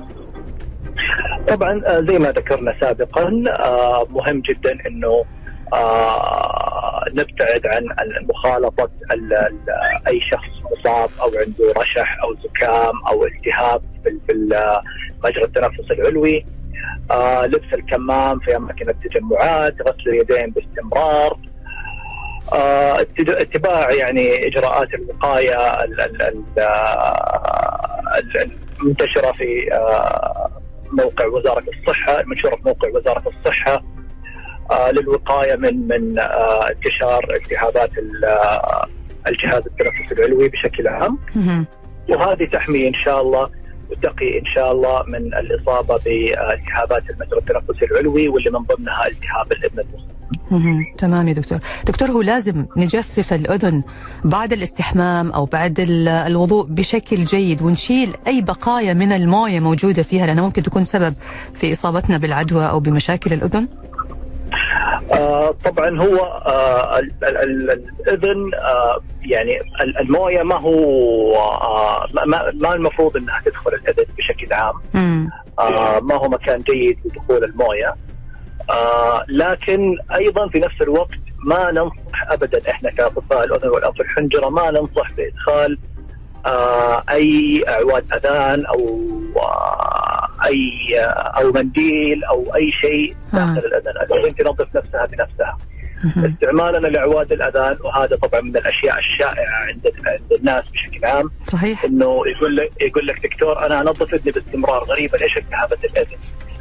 طبعا 1.47 1.81
آه، 1.85 2.01
زي 2.01 2.19
ما 2.19 2.31
ذكرنا 2.31 2.73
سابقا 2.81 3.43
آه، 3.49 4.07
مهم 4.09 4.39
جدا 4.41 4.77
إنه 4.87 5.23
نبتعد 7.13 7.67
عن 7.67 7.85
مخالطة 8.29 8.89
ال- 9.13 9.33
ال- 9.33 9.69
أي 10.07 10.21
شخص 10.21 10.49
مصاب 10.71 11.09
أو 11.21 11.31
عنده 11.45 11.81
رشح 11.81 12.17
أو 12.23 12.35
زكام 12.43 13.01
أو 13.07 13.25
التهاب 13.25 13.81
في 14.03 14.19
مجرى 15.23 15.43
التنفس 15.43 15.91
العلوي. 15.91 16.45
آه، 17.11 17.45
لبس 17.45 17.73
الكمام 17.73 18.39
في 18.39 18.55
أماكن 18.55 18.89
التجمعات 18.89 19.75
غسل 19.81 20.09
اليدين 20.09 20.49
باستمرار. 20.49 21.37
آه، 22.53 23.05
اتباع 23.19 23.91
يعني 23.91 24.47
إجراءات 24.47 24.93
الوقاية 24.93 25.83
ال- 25.83 26.01
ال- 26.01 26.21
ال- 26.21 26.59
آه، 26.59 28.17
ال- 28.17 28.51
المنتشرة 28.81 29.31
في 29.31 29.73
آه، 29.73 30.49
موقع 30.91 31.25
وزارة 31.25 31.63
الصحة 31.79 32.19
المنشوره 32.21 32.55
في 32.55 32.61
موقع 32.65 32.89
وزارة 32.89 33.23
الصحة. 33.27 33.73
آه، 33.73 33.83
للوقاية 34.91 35.55
من 35.55 35.87
من 35.87 36.19
آه، 36.19 36.69
انتشار 36.69 37.27
التهابات 37.35 37.91
ال- 37.97 38.25
آه، 38.25 38.87
الجهاز 39.27 39.63
التنفسي 39.65 40.13
العلوي 40.15 40.49
بشكل 40.49 40.87
عام. 40.87 41.17
وهذه 42.09 42.45
تحمي 42.53 42.87
إن 42.87 42.93
شاء 42.93 43.21
الله 43.21 43.49
وتقي 43.91 44.39
إن 44.39 44.45
شاء 44.55 44.71
الله 44.71 45.03
من 45.07 45.33
الإصابة 45.33 45.97
بالتهابات 46.05 47.03
المجرى 47.09 47.37
التنفسي 47.39 47.85
العلوي 47.85 48.27
واللي 48.27 48.49
من 48.49 48.59
ضمنها 48.59 49.07
التهاب. 49.07 49.85
مهم. 50.51 50.85
تمام 50.97 51.27
يا 51.27 51.33
دكتور 51.33 51.59
دكتور 51.85 52.11
هو 52.11 52.21
لازم 52.21 52.65
نجفف 52.77 53.33
الأذن 53.33 53.83
بعد 54.23 54.53
الاستحمام 54.53 55.31
أو 55.31 55.45
بعد 55.45 55.79
ال- 55.79 56.07
الوضوء 56.07 56.65
بشكل 56.65 57.25
جيد 57.25 57.61
ونشيل 57.61 58.09
أي 58.27 58.41
بقايا 58.41 58.93
من 58.93 59.11
الموية 59.11 59.59
موجودة 59.59 60.03
فيها 60.03 60.25
لأنها 60.27 60.43
ممكن 60.43 60.63
تكون 60.63 60.83
سبب 60.83 61.13
في 61.53 61.71
إصابتنا 61.71 62.17
بالعدوى 62.17 62.69
أو 62.69 62.79
بمشاكل 62.79 63.33
الأذن 63.33 63.67
آه، 65.13 65.51
طبعا 65.65 65.99
هو 65.99 66.17
آه، 66.45 66.99
ال- 66.99 67.11
ال- 67.23 67.37
ال- 67.71 67.71
الإذن 68.07 68.51
آه، 68.53 68.97
يعني 69.21 69.57
ال- 69.81 69.97
الموية 69.99 70.43
ما 70.43 70.59
هو 70.59 71.35
آه، 71.37 72.07
ما- 72.25 72.73
المفروض 72.75 73.17
إنها 73.17 73.41
تدخل 73.45 73.71
الإذن 73.73 74.05
بشكل 74.17 74.53
عام. 74.53 74.73
آه، 75.59 75.99
ما 75.99 76.15
هو 76.15 76.29
مكان 76.29 76.61
جيد 76.61 76.99
لدخول 77.05 77.43
الموية 77.43 77.95
آه، 78.69 79.23
لكن 79.29 79.97
أيضا 80.15 80.47
في 80.47 80.59
نفس 80.59 80.81
الوقت 80.81 81.19
ما 81.45 81.71
ننصح 81.71 82.31
ابدا 82.31 82.69
إحنا 82.69 82.89
كأطباء 82.91 83.43
الأذن 83.43 83.69
والانف 83.69 83.99
والحنجره 83.99 84.49
ما 84.49 84.71
ننصح 84.71 85.11
بإدخال 85.17 85.77
أي 87.09 87.63
اعواد 87.67 88.13
أذان 88.13 88.65
أو 88.65 89.01
آه، 89.37 90.27
أي 90.45 90.69
آه، 90.99 91.03
أو 91.09 91.51
منديل 91.51 92.23
أو 92.23 92.55
أي 92.55 92.71
شيء 92.71 93.15
داخل 93.33 93.57
الاذن، 93.57 93.89
الاذن 93.89 94.35
تنظف 94.35 94.75
نفسها 94.75 95.05
بنفسها. 95.05 95.57
استعمالنا 96.17 96.87
لاعواد 96.87 97.31
الأذان 97.31 97.77
وهذا 97.83 98.15
طبعا 98.15 98.41
من 98.41 98.57
الأشياء 98.57 98.99
الشائعة 98.99 99.55
عند 99.67 99.93
عند 100.05 100.33
الناس 100.39 100.63
بشكل 100.69 101.05
عام 101.05 101.31
صحيح 101.43 101.83
إنه 101.83 102.21
يقول 102.27 102.55
لك 102.55 102.71
يقول 102.81 103.07
لك 103.07 103.23
دكتور 103.27 103.65
أنا 103.65 103.81
أنظف 103.81 104.13
اذني 104.13 104.31
باستمرار 104.31 104.83
غريبا 104.83 105.21
إيش 105.21 105.37
التهابات 105.37 105.85
الأذن؟ 105.85 106.17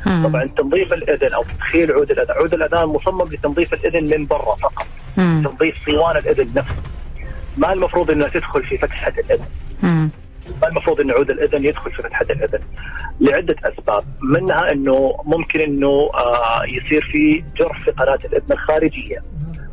مم. 0.07 0.29
طبعا 0.29 0.49
تنظيف 0.57 0.93
الأذن 0.93 1.35
أو 1.35 1.43
تدخيل 1.43 1.93
عود 1.93 2.11
الأذان، 2.11 2.37
عود 2.37 2.55
الأذان 2.55 2.89
مصمم 2.89 3.29
لتنظيف 3.29 3.75
الأذن 3.75 4.05
من 4.05 4.27
برا 4.27 4.55
فقط، 4.55 4.87
مم. 5.17 5.43
تنظيف 5.47 5.87
صوان 5.87 6.17
الأذن 6.17 6.49
نفسه. 6.57 6.77
ما 7.57 7.73
المفروض 7.73 8.11
إنها 8.11 8.29
تدخل 8.29 8.63
في 8.63 8.79
فتحة 8.79 9.13
الأذن، 9.19 9.45
المفروض 10.69 11.01
ان 11.01 11.11
عود 11.11 11.31
الأذن 11.31 11.65
يدخل 11.65 11.93
في 11.93 12.03
فتحة 12.03 12.27
الأذن 12.31 12.61
لعدة 13.21 13.57
أسباب، 13.65 14.05
منها 14.23 14.73
إنه 14.73 15.15
ممكن 15.25 15.61
إنه 15.61 16.11
آه 16.15 16.65
يصير 16.65 17.09
في 17.13 17.45
جرح 17.57 17.85
في 17.85 17.91
قناة 17.91 18.19
الأذن 18.25 18.53
الخارجية. 18.53 19.23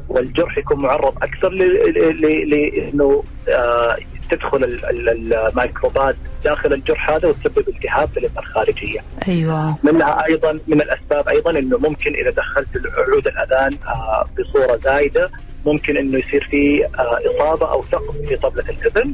والجرح 0.10 0.58
يكون 0.58 0.80
معرض 0.80 1.14
أكثر 1.24 1.50
لإنه 1.50 3.24
آه 3.50 3.98
تدخل 4.30 4.80
الميكروبات 4.90 6.16
داخل 6.44 6.74
الجرح 6.74 7.10
هذا 7.10 7.28
وتسبب 7.28 7.70
التهاب 7.70 8.10
في 8.10 8.20
الابره 8.20 8.40
الخارجية. 8.40 9.00
أيوه. 9.28 9.76
منها 9.84 10.26
أيضا 10.26 10.60
من 10.68 10.82
الأسباب 10.82 11.28
أيضا 11.30 11.52
إنه 11.60 11.78
ممكن 11.78 12.14
إذا 12.14 12.30
دخلت 12.30 12.68
عود 12.98 13.28
الأذان 13.28 13.78
آه 13.88 14.26
بصورة 14.40 14.80
زايدة 14.84 15.30
ممكن 15.66 15.98
إنه 15.98 16.18
يصير 16.18 16.48
في 16.52 16.86
آه 16.86 17.20
إصابة 17.36 17.72
أو 17.72 17.84
ثقب 17.84 18.26
في 18.28 18.36
طبلة 18.36 18.64
الاذن. 18.70 19.14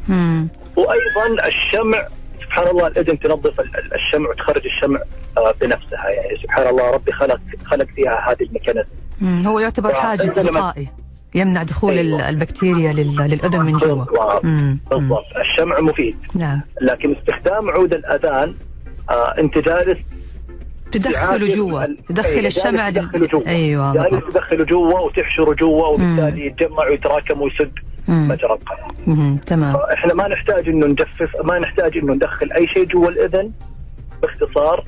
وأيضا 0.75 1.47
الشمع 1.47 2.08
سبحان 2.41 2.67
الله 2.67 2.88
الاذن 2.88 3.19
تنظف 3.19 3.62
الشمع 3.95 4.29
وتخرج 4.29 4.65
الشمع 4.65 4.99
آه 5.38 5.53
بنفسها. 5.62 6.10
يعني 6.10 6.38
سبحان 6.38 6.67
الله 6.67 6.91
ربي 6.91 7.12
خلق 7.12 7.39
خلق 7.65 7.88
فيها 7.95 8.32
هذه 8.32 8.43
الميكانيزم. 8.43 9.47
هو 9.47 9.60
يعتبر 9.60 9.93
حاجز 9.93 10.39
وقائي. 10.39 10.88
يمنع 11.36 11.63
دخول 11.63 11.97
أيوة. 11.97 12.29
البكتيريا 12.29 12.93
للاذن 12.93 13.60
من 13.60 13.77
جوا. 13.77 14.06
بالضبط. 14.89 15.25
الشمع 15.39 15.79
مفيد. 15.79 16.17
نعم. 16.36 16.62
لكن 16.82 17.15
استخدام 17.15 17.69
عود 17.69 17.93
الأذان 17.93 18.56
آه 19.10 19.36
انت 19.39 19.58
جالس 19.58 19.97
تدخله 20.93 21.56
جوا 21.56 21.86
تدخل 22.08 22.45
الشمع 22.45 22.89
تدخله 22.89 23.27
جوا. 23.27 23.47
أيوه 23.47 23.93
جالس 23.93 24.34
تدخله 24.34 24.63
جوا 24.65 24.99
وتحشره 24.99 25.53
جوا 25.53 25.88
وبالتالي 25.88 26.45
يتجمع 26.45 26.88
ويتراكم 26.89 27.41
ويسد 27.41 27.71
مجرى. 28.08 28.53
القلب 28.53 29.39
تمام. 29.45 29.75
إحنا 29.75 30.13
ما 30.13 30.27
نحتاج 30.27 30.69
إنه 30.69 30.86
نجفف 30.88 31.29
ما 31.43 31.60
نحتاج 31.60 31.97
إنه 31.97 32.13
ندخل 32.13 32.51
أي 32.51 32.67
شيء 32.67 32.86
جوا 32.86 33.10
الإذن 33.10 33.51
باختصار. 34.21 34.84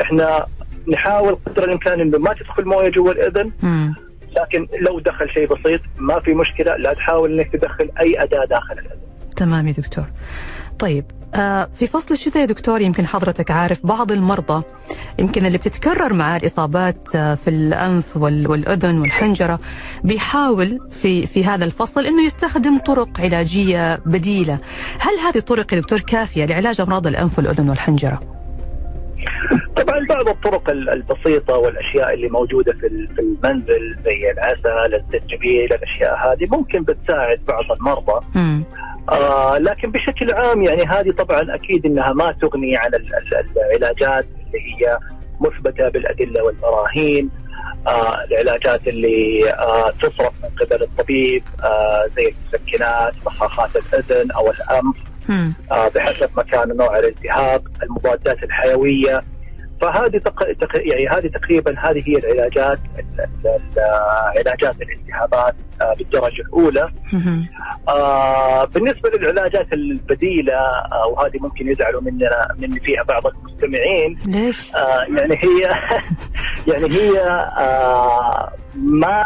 إحنا 0.00 0.46
نحاول 0.88 1.34
قدر 1.46 1.64
الإمكان 1.64 2.00
إنه 2.00 2.18
ما 2.18 2.34
تدخل 2.34 2.64
موية 2.64 2.88
جوا 2.88 3.12
الإذن 3.12 3.50
مم. 3.62 3.94
لكن 4.36 4.66
لو 4.80 5.00
دخل 5.00 5.30
شيء 5.30 5.54
بسيط 5.54 5.80
ما 5.98 6.20
في 6.20 6.34
مشكلة. 6.34 6.76
لا 6.76 6.94
تحاول 6.94 7.32
إنك 7.32 7.52
تدخل 7.52 7.90
أي 8.00 8.22
أداة 8.22 8.44
داخل 8.44 8.72
الإذن. 8.72 9.00
تمام 9.36 9.68
يا 9.68 9.72
دكتور. 9.72 10.04
طيب 10.78 11.04
في 11.66 11.86
فصل 11.86 12.14
الشتاء 12.14 12.40
يا 12.40 12.46
دكتور 12.46 12.80
يمكن 12.80 13.06
حضرتك 13.06 13.50
عارف 13.50 13.86
بعض 13.86 14.12
المرضى 14.12 14.62
يمكن 15.18 15.46
اللي 15.46 15.58
بتتكرر 15.58 16.12
مع 16.12 16.36
الإصابات 16.36 17.08
آه 17.16 17.34
في 17.34 17.50
الأنف 17.50 18.16
والأذن 18.16 18.98
والحنجرة 18.98 19.60
بيحاول 20.04 20.78
في 20.90 21.26
في 21.26 21.44
هذا 21.44 21.64
الفصل 21.64 22.06
إنه 22.06 22.22
يستخدم 22.22 22.78
طرق 22.78 23.20
علاجية 23.20 23.96
بديلة. 24.06 24.58
هل 25.00 25.18
هذه 25.26 25.38
الطرق 25.38 25.74
يا 25.74 25.80
دكتور 25.80 26.00
كافية 26.00 26.44
لعلاج 26.44 26.80
أمراض 26.80 27.06
الأنف 27.06 27.38
والأذن 27.38 27.68
والحنجرة؟ 27.70 28.33
طبعا 29.76 30.06
بعض 30.08 30.28
الطرق 30.28 30.70
البسيطة 30.70 31.56
والأشياء 31.56 32.14
اللي 32.14 32.28
موجودة 32.28 32.72
في 32.72 32.86
المنزل 33.18 33.96
زي 34.04 34.30
العسل 34.30 34.94
الزنجبيل 34.94 35.72
الأشياء 35.72 36.32
هذه 36.32 36.46
ممكن 36.50 36.82
بتساعد 36.82 37.40
بعض 37.48 37.64
المرضى. 37.72 38.26
آه 39.10 39.58
لكن 39.58 39.90
بشكل 39.90 40.32
عام 40.34 40.62
يعني 40.62 40.82
هذه 40.82 41.10
طبعا 41.10 41.54
أكيد 41.54 41.86
أنها 41.86 42.12
ما 42.12 42.32
تغني 42.32 42.76
عن 42.76 42.90
العلاجات 43.56 44.24
اللي 44.46 44.58
هي 44.60 44.98
مثبتة 45.40 45.88
بالأدلة 45.88 46.42
والبراهين 46.44 47.30
آه 47.86 48.24
العلاجات 48.24 48.88
اللي 48.88 49.50
آه 49.52 49.90
تصرف 49.90 50.32
من 50.42 50.48
قبل 50.66 50.82
الطبيب 50.82 51.42
آه 51.64 52.06
زي 52.16 52.28
المسكنات 52.28 53.12
بخاخات 53.26 53.70
الأذن 53.76 54.30
أو 54.30 54.50
الأنف. 54.50 54.96
آه 55.72 55.88
بحسب 55.88 56.30
مكان 56.36 56.70
ونوع 56.72 56.98
الالتهاب 56.98 57.66
المضادات 57.82 58.42
الحيوية. 58.42 59.22
فهذه 59.80 60.18
تق... 60.18 60.52
تق... 60.60 60.68
يعني 60.74 61.08
هذه 61.08 61.26
تقريبا 61.26 61.74
هذه 61.80 62.02
هي 62.06 62.16
العلاجات 62.18 62.78
علاجات 64.36 64.76
الالتهابات 64.82 65.54
آه 65.82 65.94
بالدرجة 65.98 66.42
الأولى. 66.42 66.90
آه 67.88 68.64
بالنسبة 68.64 69.10
للعلاجات 69.10 69.72
البديلة 69.72 70.54
آه 70.92 71.06
وهذه 71.06 71.38
ممكن 71.40 71.68
يزعلوا 71.68 72.00
مننا 72.00 72.48
من 72.58 72.78
فيها 72.78 73.02
بعض 73.02 73.26
المستمعين. 73.26 74.18
ليش؟ 74.26 74.74
آه 74.74 75.06
يعني 75.16 75.34
هي 75.34 75.62
يعني 76.72 76.94
هي 76.94 77.20
آه 77.58 78.52
ما 78.74 79.24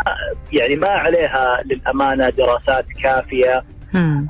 يعني 0.53 0.77
ما 0.77 0.89
عليها 0.89 1.59
للأمانة 1.65 2.29
دراسات 2.29 2.87
كافية. 3.03 3.63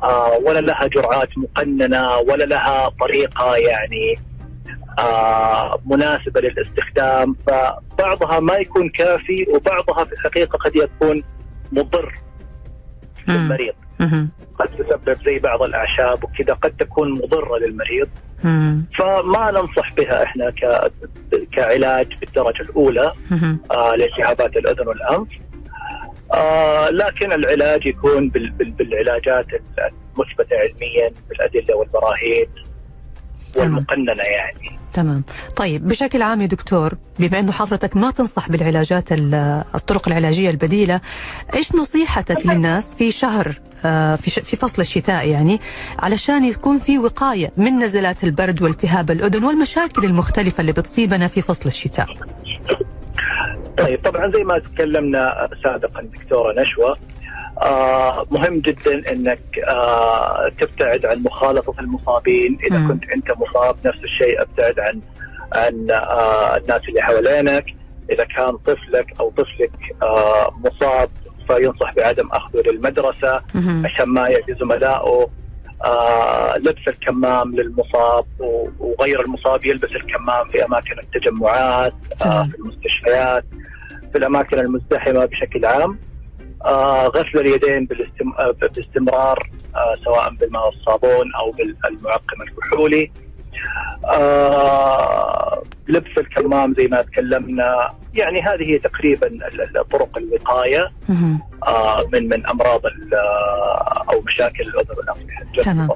آه 0.02 0.38
ولا 0.44 0.60
لها 0.60 0.86
جرعات 0.86 1.38
مقننة 1.38 2.16
ولا 2.16 2.44
لها 2.44 2.88
طريقة 2.88 3.56
يعني 3.56 4.14
آه 4.98 5.78
مناسبة 5.86 6.40
للاستخدام. 6.40 7.36
فبعضها 7.46 8.40
ما 8.40 8.54
يكون 8.54 8.88
كافي 8.88 9.46
وبعضها 9.54 10.04
في 10.04 10.12
الحقيقة 10.12 10.56
قد 10.58 10.76
يكون 10.76 11.22
مضر 11.72 12.14
للمريض. 13.28 13.74
قد 14.58 14.66
تسبب 14.68 15.24
زي 15.24 15.38
بعض 15.38 15.62
الأعشاب 15.62 16.24
وكذا 16.24 16.54
قد 16.54 16.70
تكون 16.70 17.12
مضرة 17.12 17.58
للمريض. 17.58 18.08
فما 18.98 19.50
ننصح 19.50 19.92
بها 19.94 20.22
إحنا 20.24 20.50
ك... 20.50 20.92
كعلاج 21.52 22.16
بالدرجة 22.20 22.62
الأولى 22.62 23.12
آه 23.70 23.94
لالتهابات 23.94 24.56
الأذن 24.56 24.88
والأنف. 24.88 25.28
آه 26.32 26.90
لكن 26.90 27.32
العلاج 27.32 27.86
يكون 27.86 28.28
بال 28.28 28.50
بال 28.50 28.70
بالعلاجات 28.70 29.46
المثبتة 29.48 30.56
علميا 30.56 31.10
بالأدلة 31.28 31.76
والبراهين 31.76 32.46
والمقننة 33.56 34.22
يعني. 34.22 34.78
تمام. 34.94 35.22
طيب 35.56 35.88
بشكل 35.88 36.22
عام 36.22 36.40
يا 36.40 36.46
دكتور 36.46 36.94
بما 37.18 37.38
إنه 37.38 37.52
حضرتك 37.52 37.96
ما 37.96 38.10
تنصح 38.10 38.48
بالعلاجات 38.48 39.04
الطرق 39.74 40.08
العلاجية 40.08 40.50
البديلة 40.50 41.00
إيش 41.54 41.74
نصيحتك 41.74 42.46
للناس 42.46 42.94
في 42.94 43.10
شهر 43.10 43.52
في 44.16 44.30
في 44.30 44.56
فصل 44.56 44.82
الشتاء 44.82 45.28
يعني 45.28 45.60
علشان 45.98 46.44
يكون 46.44 46.78
في 46.78 46.98
وقاية 46.98 47.52
من 47.56 47.78
نزلات 47.78 48.24
البرد 48.24 48.62
والتهاب 48.62 49.10
الأذن 49.10 49.44
والمشاكل 49.44 50.04
المختلفة 50.04 50.60
اللي 50.60 50.72
بتصيبنا 50.72 51.26
في 51.26 51.40
فصل 51.40 51.66
الشتاء؟ 51.66 52.06
طيب 53.78 54.02
طبعا 54.04 54.30
زي 54.30 54.44
ما 54.44 54.58
تكلمنا 54.58 55.48
سابقا 55.62 56.02
دكتورة 56.02 56.60
نشوى 56.60 56.94
آه 57.62 58.26
مهم 58.30 58.60
جدا 58.60 59.12
إنك 59.12 59.58
آه 59.68 60.48
تبتعد 60.60 61.06
عن 61.06 61.22
مخالطة 61.22 61.74
المصابين 61.80 62.58
إذا 62.66 62.78
م. 62.78 62.88
كنت 62.88 63.04
أنت 63.10 63.32
مصاب 63.38 63.76
نفس 63.84 63.98
الشيء 64.04 64.42
أبتعد 64.42 64.80
عن 64.80 65.00
عن 65.52 65.90
آه 65.90 66.56
الناس 66.56 66.88
اللي 66.88 67.02
حوالينك 67.02 67.64
إذا 68.10 68.24
كان 68.24 68.56
طفلك 68.56 69.14
أو 69.20 69.30
طفلك 69.30 69.70
آه 70.02 70.50
مصاب 70.64 71.08
فينصح 71.46 71.94
بعدم 71.94 72.28
أخذه 72.32 72.62
للمدرسة. 72.70 73.40
عشان 73.84 74.06
ما 74.08 74.28
يأذي 74.28 74.54
زملائه 74.54 75.26
لبس 76.56 76.88
الكمام 76.88 77.54
للمصاب 77.54 78.26
وغير 78.78 79.20
المصاب 79.20 79.64
يلبس 79.64 79.90
الكمام 79.90 80.48
في 80.48 80.64
أماكن 80.64 80.98
التجمعات 80.98 81.94
آه 82.22 82.42
في 82.42 82.54
المستشفيات 82.58 83.44
في 84.12 84.18
الأماكن 84.18 84.58
المزدحمة 84.58 85.24
بشكل 85.24 85.64
عام. 85.64 85.98
آه 86.64 87.06
غسل 87.06 87.38
اليدين 87.38 87.86
بالاستم... 87.86 88.32
آه 88.38 88.54
باستمرار 88.76 89.50
آه 89.76 89.96
سواء 90.04 90.30
بالماء 90.30 90.66
والصابون 90.66 91.34
أو 91.34 91.50
بالمعقم 91.50 92.42
الكحولي. 92.42 93.10
آه 94.04 95.62
لبس 95.88 96.18
الكمام 96.18 96.74
زي 96.74 96.86
ما 96.86 97.02
تكلمنا. 97.02 97.94
يعني 98.14 98.42
هذه 98.42 98.62
هي 98.62 98.78
تقريبا 98.78 99.28
طرق 99.92 100.18
الوقاية. 100.18 100.90
آه 101.10 101.38
من 102.12 102.28
من 102.28 102.46
أمراض 102.46 102.80
أو 104.12 104.20
مشاكل 104.26 104.62
الأذن 104.62 104.96
والأنف 104.96 105.64
تمام. 105.64 105.88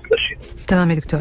تمام 0.66 0.90
يا 0.90 0.94
دكتور. 0.94 1.20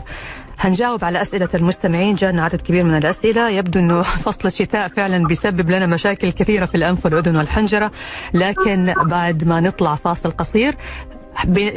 هنجاوب 0.59 1.03
على 1.03 1.21
أسئلة 1.21 1.49
المستمعين. 1.53 2.13
جاءنا 2.13 2.43
عدد 2.43 2.61
كبير 2.61 2.83
من 2.83 2.97
الأسئلة. 2.97 3.49
يبدو 3.49 3.79
أنه 3.79 4.01
فصل 4.25 4.47
الشتاء 4.47 4.87
فعلا 4.87 5.27
بيسبب 5.27 5.69
لنا 5.69 5.85
مشاكل 5.85 6.31
كثيرة 6.31 6.65
في 6.65 6.75
الأنف 6.75 7.05
والأذن 7.05 7.37
والحنجرة. 7.37 7.91
لكن 8.33 8.93
بعد 9.03 9.43
ما 9.43 9.59
نطلع 9.59 9.95
فاصل 9.95 10.31
قصير 10.31 10.75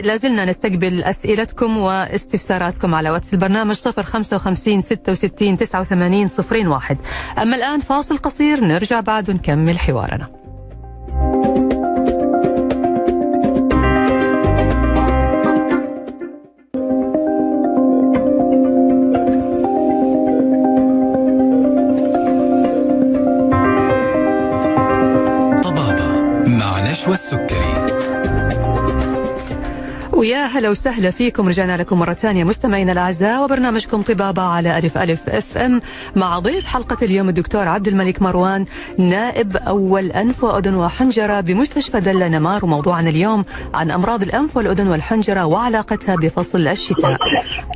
لازلنا 0.02 0.44
نستقبل 0.44 1.02
أسئلتكم 1.02 1.76
واستفساراتكم 1.76 2.94
على 2.94 3.10
واتس 3.10 3.34
البرنامج 3.34 3.74
055 3.74 4.80
66 4.80 5.56
89 5.56 6.28
01 6.70 6.98
أما 7.38 7.56
الآن 7.56 7.80
فاصل 7.80 8.18
قصير. 8.18 8.60
نرجع 8.60 9.00
بعد 9.00 9.30
ونكمل 9.30 9.78
حوارنا. 9.78 10.26
choix 27.04 27.18
ويا 30.24 30.46
هلا 30.46 30.70
وسهلا 30.70 31.10
فيكم. 31.10 31.48
رجعنا 31.48 31.76
لكم 31.76 31.98
مرة 31.98 32.12
ثانية. 32.12 32.44
مستمعينا 32.44 32.92
الأعزاء 32.92 33.44
وبرنامجكم 33.44 34.02
طبابة 34.02 34.42
على 34.42 34.78
ألف 34.78 34.98
ألف 34.98 35.28
أف 35.28 35.58
أم 35.58 35.80
مع 36.16 36.38
ضيف 36.38 36.66
حلقة 36.66 36.96
اليوم 37.02 37.28
الدكتور 37.28 37.68
عبد 37.68 37.88
الملك 37.88 38.22
مروان 38.22 38.64
نائب 38.98 39.56
أول 39.56 40.12
أنف 40.12 40.44
وأذن 40.44 40.74
وحنجرة 40.74 41.40
بمستشفى 41.40 42.00
دلة 42.00 42.28
نمار. 42.28 42.64
وموضوعنا 42.64 43.08
اليوم 43.10 43.44
عن 43.74 43.90
أمراض 43.90 44.22
الأنف 44.22 44.56
والأذن 44.56 44.88
والحنجرة 44.88 45.44
وعلاقتها 45.44 46.16
بفصل 46.16 46.68
الشتاء. 46.68 47.18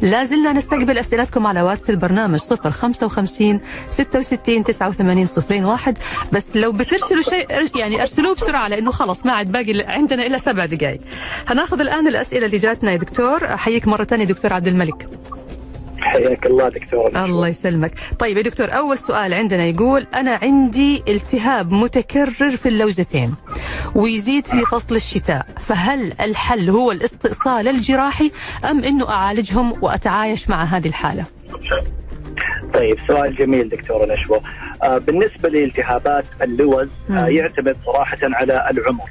لا 0.02 0.24
زلنا 0.24 0.52
نستقبل 0.52 0.98
أسئلتكم 0.98 1.46
على 1.46 1.62
واتس 1.62 1.90
البرنامج 1.90 2.38
055 2.40 3.60
66 3.90 4.64
89 4.64 5.64
01 5.64 5.98
بس 6.32 6.56
لو 6.56 6.72
بترسلوا 6.72 7.22
شيء 7.22 7.46
يعني 7.78 8.02
أرسلوه 8.02 8.34
بسرعة 8.34 8.68
لأنه 8.68 8.90
خلص 8.90 9.26
ما 9.26 9.32
عاد 9.32 9.52
باقي 9.52 9.82
عندنا 9.82 10.26
إلا 10.26 10.38
سبع 10.38 10.66
دقائق 10.66 11.00
هناخذ 11.46 11.80
الآن 11.80 12.06
الأسئلة 12.06 12.37
اللي 12.46 12.56
جاتنا 12.56 12.92
يا 12.92 12.96
دكتور. 12.96 13.44
أحييك 13.44 13.88
مرة 13.88 14.04
ثانية 14.04 14.24
دكتور 14.24 14.52
عبد 14.52 14.66
الملك. 14.66 15.08
حياك 16.00 16.46
الله 16.46 16.68
دكتور. 16.68 17.24
الله 17.24 17.48
يسلمك. 17.48 17.92
طيب 18.18 18.36
يا 18.36 18.42
دكتور 18.42 18.72
أول 18.72 18.98
سؤال 18.98 19.34
عندنا 19.34 19.64
يقول 19.64 20.06
أنا 20.14 20.38
عندي 20.42 21.02
التهاب 21.08 21.72
متكرر 21.72 22.50
في 22.50 22.68
اللوزتين 22.68 23.34
ويزيد 23.94 24.46
في 24.46 24.64
فصل 24.64 24.96
الشتاء 24.96 25.46
فهل 25.60 26.12
الحل 26.20 26.70
هو 26.70 26.92
الاستئصال 26.92 27.68
الجراحي 27.68 28.30
أم 28.70 28.84
أنه 28.84 29.08
أعالجهم 29.08 29.74
وأتعايش 29.82 30.48
مع 30.50 30.64
هذه 30.64 30.88
الحالة؟ 30.88 31.24
طيب 32.74 32.98
سؤال 33.08 33.36
جميل 33.36 33.68
دكتور 33.68 34.12
نشوى. 34.12 34.40
بالنسبة 34.82 35.48
لالتهابات 35.48 36.24
اللوز 36.42 36.88
آه 37.10 37.26
يعتمد 37.26 37.76
صراحة 37.86 38.18
على 38.22 38.70
العمر. 38.70 39.08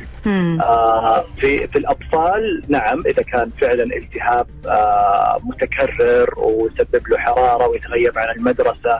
آه 0.61 1.25
في 1.37 1.67
في 1.67 1.77
الأطفال 1.77 2.61
نعم 2.67 3.03
إذا 3.07 3.21
كان 3.21 3.49
فعلا 3.61 3.83
التهاب 3.83 4.47
آه 4.65 5.39
متكرر 5.43 6.33
ويسبب 6.39 7.07
له 7.07 7.17
حرارة 7.17 7.67
ويتغيب 7.67 8.17
عن 8.17 8.35
المدرسة 8.35 8.99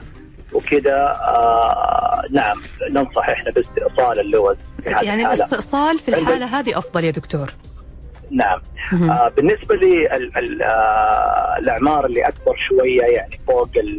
وكذا 0.52 0.96
آه 1.28 2.22
نعم 2.32 2.56
ننصح 2.90 3.28
إحنا 3.28 3.50
باستئصال 3.50 4.20
اللوز 4.20 4.56
في 4.84 4.90
هذه 4.90 5.04
يعني 5.04 5.20
الحالة. 5.22 5.44
الاستئصال 5.44 5.98
في 5.98 6.08
الحالة 6.08 6.46
هذه 6.60 6.78
أفضل 6.78 7.04
يا 7.04 7.10
دكتور. 7.10 7.50
نعم. 8.30 8.60
آه 9.10 9.28
بالنسبة 9.36 9.74
للاعمار 11.60 12.06
اللي 12.06 12.28
أكبر 12.28 12.56
شوية 12.68 13.02
يعني 13.02 13.38
فوق 13.46 13.70
ال 13.76 13.98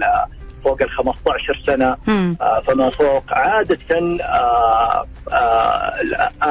فوق 0.64 0.82
ال 0.82 0.89
15 0.89 1.62
سنة. 1.66 1.97
آه 2.41 2.62
فما 2.68 2.89
فوق 2.89 3.24
عادة 3.34 3.78
آه 4.24 5.05
آه 5.34 5.93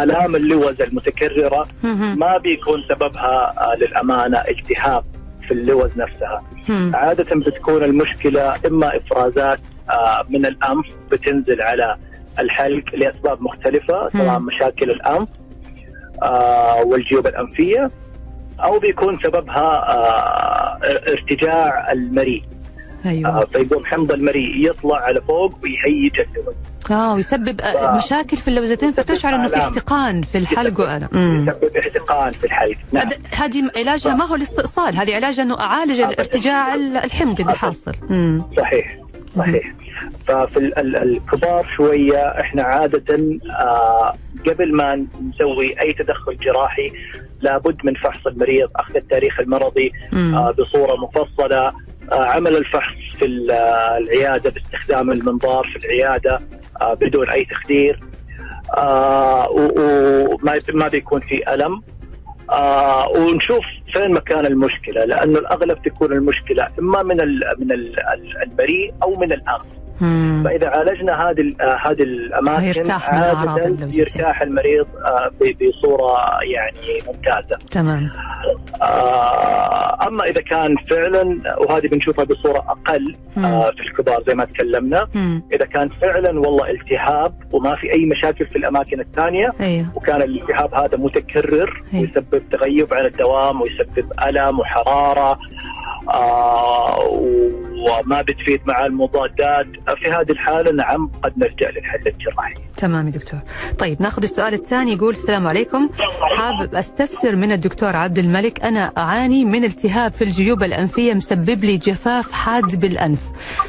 الام 0.03 0.37
اللوز 0.37 0.83
المتكررة. 0.83 1.67
ما 2.17 2.39
بيكون 2.39 2.83
سببها 2.89 3.55
آه 3.73 3.75
للأمانة 3.77 4.39
التهاب 4.39 5.05
في 5.49 5.55
اللوز 5.55 5.91
نفسها 5.97 6.43
مم. 6.69 6.93
عادة 6.95 7.37
بتكون 7.37 7.85
المشكلة 7.85 8.55
إما 8.67 8.97
إفرازات 8.97 9.61
آه 9.91 10.25
من 10.29 10.47
الأنف 10.47 10.87
بتنزل 11.13 11.63
على 11.63 11.97
الحلق 12.39 12.95
لأسباب 12.95 13.43
مختلفة 13.43 14.11
سواء. 14.13 14.39
مشاكل 14.39 14.91
الأنف 14.91 15.29
آه 16.23 16.83
والجيوب 16.83 17.27
الأنفية 17.27 17.91
أو 18.65 18.79
بيكون 18.79 19.19
سببها 19.19 19.91
آه 19.93 20.79
ارتجاع 21.13 21.93
المريء 21.93 22.43
أيوه 23.09 23.43
آه 23.43 23.45
فيقوم 23.45 23.85
حمض 23.85 24.13
المريء 24.13 24.71
يطلع 24.71 24.97
على 24.97 25.21
فوق 25.21 25.59
ويهيج 25.63 26.21
آه 26.91 27.15
ويسبب 27.15 27.61
آه، 27.61 27.97
مشاكل 27.97 28.37
في 28.37 28.49
اللوزتين 28.49 28.93
فتشعر 28.93 29.35
إنه 29.35 29.49
في. 29.49 29.57
احتقان 29.57 30.23
في 30.23 30.39
الحلق 30.39 30.81
وأنا. 30.81 31.09
يسبب 31.15 31.77
احتقان 31.77 32.33
في 32.33 32.45
الحلق 32.45 32.77
نعم 32.93 33.09
هذه 33.35 33.71
علاجها 33.77 34.15
ما 34.15 34.25
هو 34.25 34.35
الاستئصال 34.35 34.97
هذه 34.97 35.15
علاجها 35.15 35.43
إنه 35.43 35.61
أعالج 35.61 36.01
الارتجاع 36.01 36.75
الحمضي 36.75 37.43
اللي 37.43 37.55
حاصل. 37.55 37.93
صحيح 38.57 38.99
صحيح 39.37 39.75
ففي 40.27 40.57
ال- 40.57 40.79
ال- 40.79 40.97
الكبار 40.97 41.67
شوية 41.77 42.17
إحنا 42.41 42.63
عادة 42.63 43.19
آه 43.61 44.15
قبل 44.47 44.77
ما 44.77 45.07
نسوي 45.29 45.81
أي 45.83 45.93
تدخل 45.93 46.37
جراحي 46.39 46.93
لابد 47.41 47.77
من 47.85 47.95
فحص 47.95 48.27
المريض 48.27 48.69
أخذ 48.77 48.97
التاريخ 48.97 49.41
المرضي. 49.41 49.93
آه 50.15 50.55
بصورة 50.59 50.97
مفصلة 50.97 51.57
آه 51.57 51.73
عمل 52.13 52.57
الفحص 52.57 52.95
في 53.19 53.47
آه، 53.53 53.99
العيادة 53.99 54.51
باستخدام 54.51 55.11
المنظار 55.11 55.65
في 55.65 55.77
العيادة 55.77 56.41
آه 56.81 56.95
بدون 56.95 57.29
أي 57.29 57.45
تخدير. 57.45 58.01
آه 58.77 59.49
وما 59.51 60.61
ما 60.75 60.89
بيكون 60.89 61.21
في 61.21 61.55
ألم. 61.55 61.83
آه 62.51 63.09
ونشوف 63.09 63.65
فين 63.93 64.11
مكان 64.13 64.47
المشكلة 64.47 65.05
لأنه 65.05 65.39
الأغلب 65.39 65.83
تكون 65.83 66.13
المشكلة 66.13 66.69
إما 66.79 67.03
من 67.03 67.17
من 67.59 67.73
ال 67.73 67.95
المريء 68.43 68.95
أو 69.03 69.17
من 69.17 69.33
الانف 69.33 69.67
مم. 70.01 70.43
فإذا 70.45 70.69
عالجنا 70.69 71.31
هذه 71.31 71.55
آه، 71.61 71.79
هذه 71.85 72.03
الأماكن 72.03 72.73
فيرتاح 72.73 73.15
من. 73.15 73.91
يرتاح 73.93 74.43
المريض 74.43 74.87
آه، 75.05 75.31
بصورة 75.41 76.43
يعني 76.43 77.03
ممتازة 77.07 77.59
تمام 77.71 78.11
آه، 78.83 80.07
أما 80.09 80.25
إذا 80.25 80.41
كان 80.41 80.77
فعلا 80.77 81.41
وهذه 81.59 81.87
بنشوفها 81.87 82.25
بصورة 82.25 82.59
أقل 82.59 83.17
في 83.77 83.81
الكبار 83.81 84.23
زي 84.27 84.35
ما 84.35 84.45
تكلمنا 84.45 85.09
مم. 85.15 85.43
إذا 85.53 85.65
كان 85.65 85.89
فعلا 85.89 86.41
والله 86.41 86.71
التهاب 86.71 87.35
وما 87.53 87.73
في 87.73 87.93
أي 87.93 88.05
مشاكل 88.05 88.47
في 88.47 88.59
الأماكن 88.59 89.01
الثانية 89.01 89.53
أيوه 89.61 89.87
وكان 89.97 90.23
الالتهاب 90.23 90.75
هذا 90.75 90.97
متكرر 90.99 91.83
أي. 91.95 92.01
ويسبب 92.01 92.43
تغيب 92.51 92.95
عن 92.95 93.07
الدوام 93.07 93.61
ويسبب 93.61 94.13
ألم 94.27 94.61
وحرارة 94.61 95.39
آه 96.09 96.99
وما 97.89 98.23
بتفيد 98.23 98.61
مع 98.67 98.87
المضادات 98.87 99.67
في 100.03 100.11
هذه 100.11 100.31
الحالة 100.31 100.73
نعم 100.73 101.11
قد 101.23 101.33
نلجأ 101.37 101.71
للحل 101.71 102.07
الجراحي. 102.09 102.55
تمام 102.77 103.07
يا 103.07 103.13
دكتور 103.13 103.41
طيب 103.79 104.03
ناخذ 104.03 104.23
السؤال 104.23 104.55
الثاني 104.55 104.93
يقول 104.93 105.15
السلام 105.15 105.47
عليكم 105.47 105.89
حابب 106.37 106.75
أستفسر 106.75 107.37
من 107.37 107.53
الدكتور 107.53 107.97
عبد 107.97 108.19
الملك 108.19 108.65
أنا 108.65 108.93
أعاني 108.99 109.45
من 109.45 109.65
التهاب 109.65 110.13
في 110.13 110.25
الجيوب 110.25 110.63
الأنفية 110.63 111.15
مسبب 111.15 111.65
لي 111.65 111.77
جفاف 111.77 112.33
حاد 112.33 112.81
بالأنف 112.81 113.23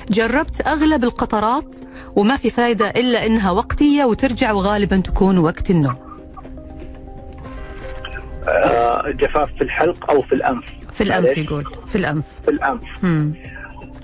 جربت 0.10 0.68
أغلب 0.68 1.04
القطرات 1.04 1.76
وما 2.16 2.36
في 2.36 2.50
فايدة 2.50 2.90
إلا 2.90 3.26
إنها 3.26 3.52
وقتية 3.52 4.06
وترجع 4.06 4.52
وغالبا 4.52 4.98
تكون 4.98 5.38
وقت 5.38 5.70
النوم 5.72 5.96
آه 8.48 9.12
جفاف 9.12 9.50
في 9.58 9.62
الحلق 9.64 10.12
أو 10.12 10.22
في 10.22 10.36
الأنف. 10.36 10.64
في 10.94 11.02
الأنف. 11.04 11.38
يقول 11.38 11.64
في 11.88 11.96
الأنف 11.96 12.26
في 12.46 12.52
الأنف. 12.52 12.82
مم. 13.04 13.34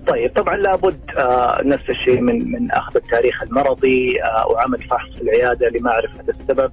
طيب 0.07 0.31
طبعا 0.35 0.57
لابد 0.57 0.99
آه 1.17 1.61
نفس 1.65 1.89
الشيء 1.89 2.21
من 2.21 2.51
من 2.51 2.71
أخذ 2.71 2.95
التاريخ 2.95 3.43
المرضي 3.43 4.23
آه 4.23 4.47
وعمل 4.47 4.83
فحص 4.83 5.09
في 5.09 5.21
العياده 5.21 5.69
لمعرفه 5.69 6.23
السبب. 6.29 6.71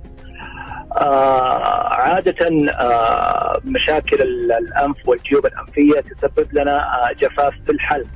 آه 0.96 1.88
عادة 1.88 2.70
آه 2.72 3.60
مشاكل 3.64 4.22
ال- 4.22 4.52
الأنف 4.52 4.96
والجيوب 5.08 5.46
الأنفية 5.46 6.00
تسبب 6.00 6.46
لنا 6.52 6.76
آه 6.78 7.12
جفاف 7.12 7.54
في 7.66 7.72
الحلق 7.72 8.06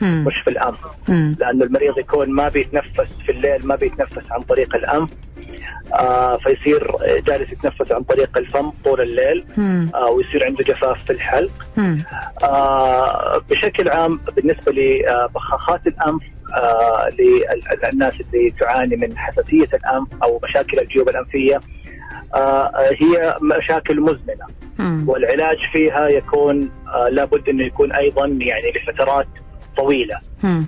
مم. 0.00 0.24
مش 0.26 0.34
في 0.44 0.50
الأنف 0.50 0.78
مم. 1.08 1.34
لأن 1.40 1.62
المريض 1.62 1.98
يكون 1.98 2.30
ما 2.30 2.48
بيتنفس 2.48 3.12
في 3.26 3.32
الليل 3.32 3.66
ما 3.66 3.76
بيتنفس 3.76 4.32
عن 4.32 4.42
طريق 4.42 4.74
الأنف 4.76 5.10
آه 5.94 6.36
فيصير 6.36 6.90
جالس 7.26 7.52
يتنفس 7.52 7.92
عن 7.92 8.02
طريق 8.02 8.38
الفم 8.38 8.70
طول 8.84 9.00
الليل 9.00 9.44
مم. 9.56 9.90
آه 9.94 10.10
ويصير 10.10 10.44
عنده 10.46 10.64
جفاف 10.64 11.04
في 11.04 11.10
الحلق. 11.12 11.50
آه 12.44 13.42
بشكل 13.50 13.88
عام 13.88 14.20
بالنسبة 14.36 14.72
لبخاخات 14.72 15.86
الانف 15.86 16.22
آه 16.56 17.08
للناس 17.82 18.14
اللي 18.20 18.50
تعاني 18.60 18.96
من 18.96 19.18
حساسية 19.18 19.68
الانف 19.74 20.08
أو 20.22 20.40
مشاكل 20.44 20.78
الجيوب 20.78 21.08
الأنفية 21.08 21.60
آه 22.34 22.72
هي 23.00 23.36
مشاكل 23.56 24.00
مزمنة 24.00 24.46
مم. 24.78 25.04
والعلاج 25.08 25.58
فيها 25.72 26.08
يكون 26.08 26.70
آه 26.94 27.08
لابد 27.08 27.48
إنه 27.48 27.64
يكون 27.64 27.92
أيضا 27.92 28.26
يعني 28.26 28.72
لفترات 28.76 29.26
طويلة. 29.76 30.18
مم. 30.42 30.66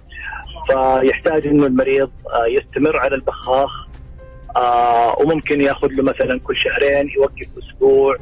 فيحتاج 0.66 1.46
إنه 1.46 1.66
المريض 1.66 2.10
آه 2.32 2.46
يستمر 2.46 2.96
على 2.98 3.14
البخاخ 3.14 3.70
آه 4.56 5.18
وممكن 5.18 5.60
ياخذ 5.60 5.88
له 5.88 6.02
مثلا 6.02 6.40
كل 6.40 6.56
شهرين 6.56 7.08
يوقف 7.16 7.48
أسبوع 7.58 8.16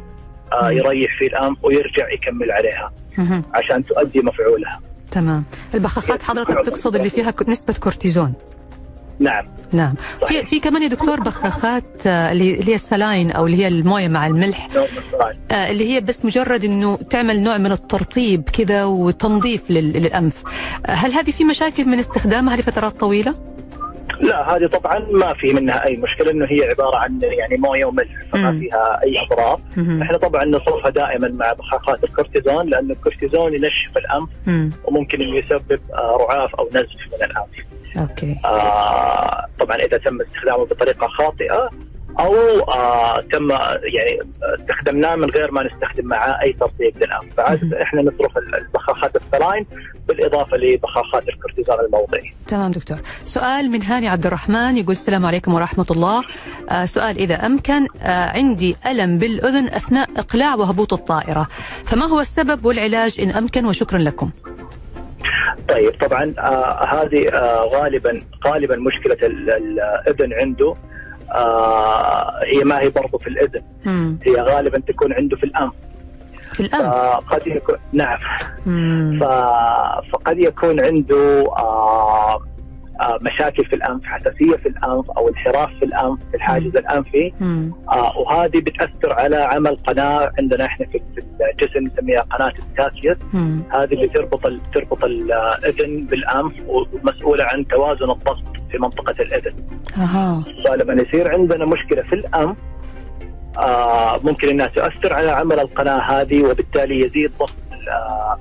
آه 0.53 0.71
يريح 0.71 1.19
في 1.19 1.27
الأنف 1.27 1.65
ويرجع 1.65 2.13
يكمل 2.13 2.51
عليها 2.51 2.93
مم. 3.19 3.43
عشان 3.55 3.85
تؤدي 3.85 4.21
مفعولها. 4.21 4.81
تمام. 5.11 5.45
البخاخات 5.75 6.23
حضرتك 6.23 6.67
تقصد 6.67 6.97
اللي 6.97 7.11
فيها 7.11 7.35
نسبة 7.49 7.75
كورتيزون. 7.81 8.33
نعم. 9.21 9.45
نعم. 9.73 9.95
في 10.29 10.45
في 10.45 10.61
كمان 10.61 10.83
يا 10.83 10.89
دكتور 10.89 11.21
بخاخات 11.21 12.07
آه، 12.07 12.33
اللي 12.33 12.69
هي 12.69 12.75
ال 12.75 12.83
saline 12.83 13.31
أو 13.31 13.47
اللي 13.47 13.57
هي 13.57 13.69
الموية 13.69 14.09
مع 14.09 14.27
الملح 14.27 14.67
السؤال. 14.67 15.37
آه، 15.51 15.71
اللي 15.71 15.95
هي 15.95 16.01
بس 16.01 16.25
مجرد 16.25 16.65
إنه 16.65 16.97
تعمل 16.97 17.43
نوع 17.43 17.59
من 17.59 17.73
الترطيب 17.73 18.43
كذا 18.43 18.85
وتنظيف 18.85 19.71
لل- 19.71 19.93
للأنف. 19.93 20.43
آه، 20.87 20.91
هل 20.91 21.13
هذه 21.13 21.31
في 21.31 21.45
مشاكل 21.45 21.85
من 21.85 21.99
استخدامها 21.99 22.57
لفترات 22.57 23.01
طويلة؟ 23.01 23.35
لا 24.21 24.57
هذه 24.57 24.67
طبعا 24.67 24.99
ما 25.11 25.35
في 25.35 25.53
منها 25.53 25.85
أي 25.85 25.97
مشكلة 25.97 26.31
إنه 26.31 26.47
هي 26.47 26.65
عبارة 26.71 26.97
عن 26.97 27.21
يعني 27.23 27.57
موية 27.57 27.85
وملح 27.85 28.11
فما. 28.33 28.59
فيها 28.59 29.01
أي 29.03 29.21
اضرار. 29.21 29.61
إحنا 30.03 30.19
طبعا 30.19 30.45
نصرفها 30.45 30.91
دائما 30.91 31.29
مع 31.29 31.53
بخاخات 31.53 32.05
الكورتيزون 32.05 32.69
لأن 32.69 32.91
الكورتيزون 32.91 33.55
ينشف 33.55 33.97
الأنف 33.97 34.29
مم. 34.47 34.71
وممكن 34.85 35.21
إنه 35.21 35.37
يسبب 35.37 35.81
آه، 35.95 36.17
رعاف 36.21 36.55
أو 36.55 36.69
نزف 36.69 37.13
من 37.13 37.25
الأنف 37.27 37.67
okay 37.97 38.37
آه، 38.45 39.47
طبعا 39.61 39.77
إذا 39.77 39.99
تم 39.99 40.21
استخدامه 40.21 40.65
بطريقة 40.65 41.07
خاطئة 41.07 41.71
أو 42.19 42.35
آه 42.61 43.21
تم 43.21 43.51
يعني 43.51 44.19
استخدمناه 44.61 45.17
من 45.17 45.31
غير 45.31 45.51
ما 45.51 45.63
نستخدم 45.63 46.07
معاه 46.07 46.43
أي 46.43 46.53
ترطيب 46.53 46.97
للانف. 46.97 47.35
فعاده 47.37 47.83
إحنا 47.83 48.03
نصرف 48.03 48.39
البخاخات 48.39 49.17
ال 49.17 49.24
saline 49.24 49.67
بالإضافة 50.09 50.57
لبخاخات 50.57 51.29
الكورتيزون 51.29 51.77
الموضعي. 51.81 52.33
تمام 52.49 52.71
دكتور. 52.71 52.97
سؤال 53.25 53.71
من 53.71 53.83
هاني 53.83 54.09
عبد 54.09 54.27
الرحمن 54.27 54.77
يقول 54.77 54.93
السلام 54.93 55.27
عليكم 55.27 55.55
ورحمة 55.55 55.87
الله. 55.91 56.25
آه 56.71 56.85
سؤال 56.85 57.19
إذا 57.19 57.35
أمكن 57.47 57.87
آه 58.03 58.29
عندي 58.31 58.77
ألم 58.87 59.19
بالأذن 59.19 59.67
أثناء 59.67 60.09
إقلاع 60.17 60.55
وهبوط 60.55 60.93
الطائرة. 60.93 61.49
فما 61.85 62.07
هو 62.07 62.21
السبب 62.21 62.65
والعلاج 62.65 63.21
إن 63.21 63.31
أمكن؟ 63.31 63.67
وشكرا 63.67 63.99
لكم. 63.99 64.31
طيب 65.69 65.95
طبعا 66.01 66.35
آه 66.39 66.85
هذه 66.85 67.29
آه 67.29 67.65
غالبا 67.65 68.23
غالبا 68.47 68.77
مشكلة 68.77 69.19
ال- 69.27 69.51
الأذن 69.51 70.33
عنده. 70.33 70.75
آه 71.37 72.45
هي 72.45 72.65
ما 72.65 72.81
هي 72.81 72.89
برضه 72.89 73.19
في 73.19 73.27
الإذن 73.27 73.63
مم. 73.85 74.19
هي 74.27 74.35
غالبا 74.35 74.79
تكون 74.79 75.13
عنده 75.13 75.37
في 75.37 75.45
الأنف 75.45 75.73
في 76.53 76.61
الأنف 76.61 76.95
فقد 76.95 77.47
يكون 77.47 77.77
نعم 77.93 78.19
مم. 78.67 79.19
ف- 79.21 80.11
فقد 80.13 80.39
يكون 80.39 80.81
عنده 80.85 81.45
آه 81.59 82.41
آه 83.01 83.19
مشاكل 83.21 83.65
في 83.65 83.77
الأنف 83.77 84.05
حساسية 84.05 84.57
في 84.57 84.69
الأنف 84.69 85.11
أو 85.11 85.29
انحراف 85.29 85.71
في 85.79 85.85
الأنف 85.85 86.19
في 86.31 86.37
الحاجز 86.37 86.77
الأنفي. 86.77 87.33
آه 87.93 88.19
وهذه 88.19 88.59
بتأثر 88.61 89.13
على 89.13 89.37
عمل 89.37 89.77
قناة 89.77 90.33
عندنا 90.39 90.65
إحنا 90.65 90.87
في 90.87 91.01
الجسم 91.53 91.85
نسميها 91.85 92.21
قناة 92.21 92.53
التاكيوس 92.59 93.17
مم. 93.33 93.63
هذه 93.71 93.95
اللي 93.95 94.09
تربط 94.09 94.47
ال- 94.47 94.61
تربط 94.75 95.05
الإذن 95.05 96.05
بالأنف 96.07 96.53
ومسؤولة 96.67 97.45
عن 97.45 97.67
توازن 97.69 98.11
الضغط 98.11 98.43
في 98.77 98.83
منطقة 98.83 99.23
الأذن. 99.23 99.55
أها. 99.97 100.45
فلما 100.65 101.03
يصير 101.03 101.33
عندنا 101.33 101.65
مشكلة 101.65 102.03
في 102.03 102.13
الانف 102.13 102.57
آه 103.59 104.21
ممكن 104.25 104.49
إنها 104.49 104.67
تؤثر 104.67 105.13
على 105.13 105.31
عمل 105.31 105.61
القناة 105.61 105.99
هذه 105.99 106.43
وبالتالي 106.43 107.01
يزيد 107.01 107.33
ضغط 107.39 107.53
آه، 107.89 108.39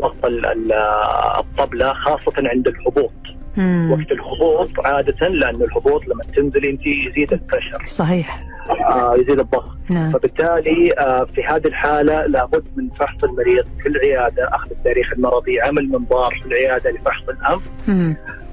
ضغط 0.00 0.24
آه، 0.24 1.40
الطبلة 1.40 1.92
خاصة 1.92 2.32
عند 2.38 2.68
الهبوط. 2.68 3.12
مم. 3.56 3.90
وقت 3.92 4.10
الهبوط 4.12 4.86
عادة 4.86 5.28
لأن 5.28 5.54
الهبوط 5.54 6.02
لما 6.06 6.22
تنزلي 6.34 6.70
أنت 6.70 6.86
يزيد 6.86 7.32
البريشر 7.32 7.84
صحيح. 7.86 8.44
آه 8.90 9.14
يزيد 9.14 9.40
الضغط. 9.40 9.74
نعم. 9.90 10.12
فبالتالي 10.12 10.92
آه، 10.98 11.24
في 11.24 11.44
هذه 11.44 11.66
الحالة 11.66 12.26
لابد 12.26 12.64
من 12.76 12.90
فحص 12.90 13.24
المريض 13.24 13.64
في 13.82 13.88
العيادة 13.88 14.48
أخذ 14.48 14.70
التاريخ 14.70 15.12
المرضي 15.12 15.60
عمل 15.60 15.88
منظار 15.88 16.30
في 16.42 16.46
العيادة 16.46 16.90
لفحص 16.90 17.22
الأنف 17.28 17.62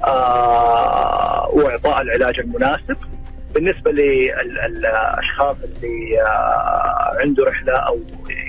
آه، 0.03 1.49
وإعطاء 1.53 2.01
العلاج 2.01 2.39
المناسب 2.39 2.97
بالنسبة 3.55 3.91
للأشخاص 3.91 5.55
اللي 5.63 6.21
آه، 6.21 7.11
عنده 7.19 7.43
رحلة 7.45 7.73
أو 7.77 7.99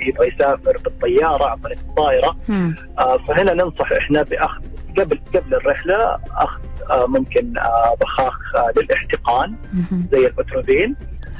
يبغى 0.07 0.28
يسافر 0.28 0.76
بالطيارة 0.84 1.44
عن 1.46 1.57
طريق 1.59 1.78
الطائرة 1.88 2.36
مم. 2.48 2.74
آه، 2.98 3.16
فهنا 3.16 3.55
ننصح 3.55 3.92
إحنا 3.92 4.22
بأخذ 4.22 4.62
قبل 4.98 5.20
قبل 5.34 5.55
الرحلة 5.55 6.18
أخذ 6.36 6.61
آه، 6.90 7.07
ممكن 7.07 7.53
بخاخ 8.00 8.38
للإحتقان. 8.76 9.55
زي 10.12 10.26
البتروفين. 10.26 10.96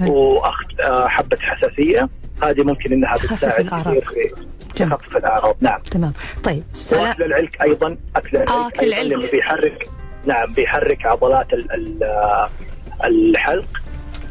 وأخذ 0.07 0.67
حبة 1.09 1.37
حساسية 1.41 2.09
هذه 2.43 2.63
ممكن 2.63 2.93
إنها 2.93 3.15
بتساعد. 3.17 3.67
كثير 3.67 4.01
في. 4.01 4.85
تخفف 4.85 5.17
الأعراض 5.17 5.57
نعم 5.61 5.81
تمام 5.81 6.13
طيب 6.45 6.63
وأكل 6.93 7.23
العلك 7.23 7.63
أيضا 7.63 7.97
أكل 8.17 8.37
العلك 8.37 8.49
آه، 8.51 8.69
أكل 8.69 8.87
العلك. 8.87 9.13
لأنه 9.13 9.31
بيحرك 9.31 9.89
نعم 10.27 10.53
بيحرك 10.53 11.07
عضلات 11.07 11.53
ال- 11.53 11.73
ال- 11.73 12.49
الحلق 13.05 13.65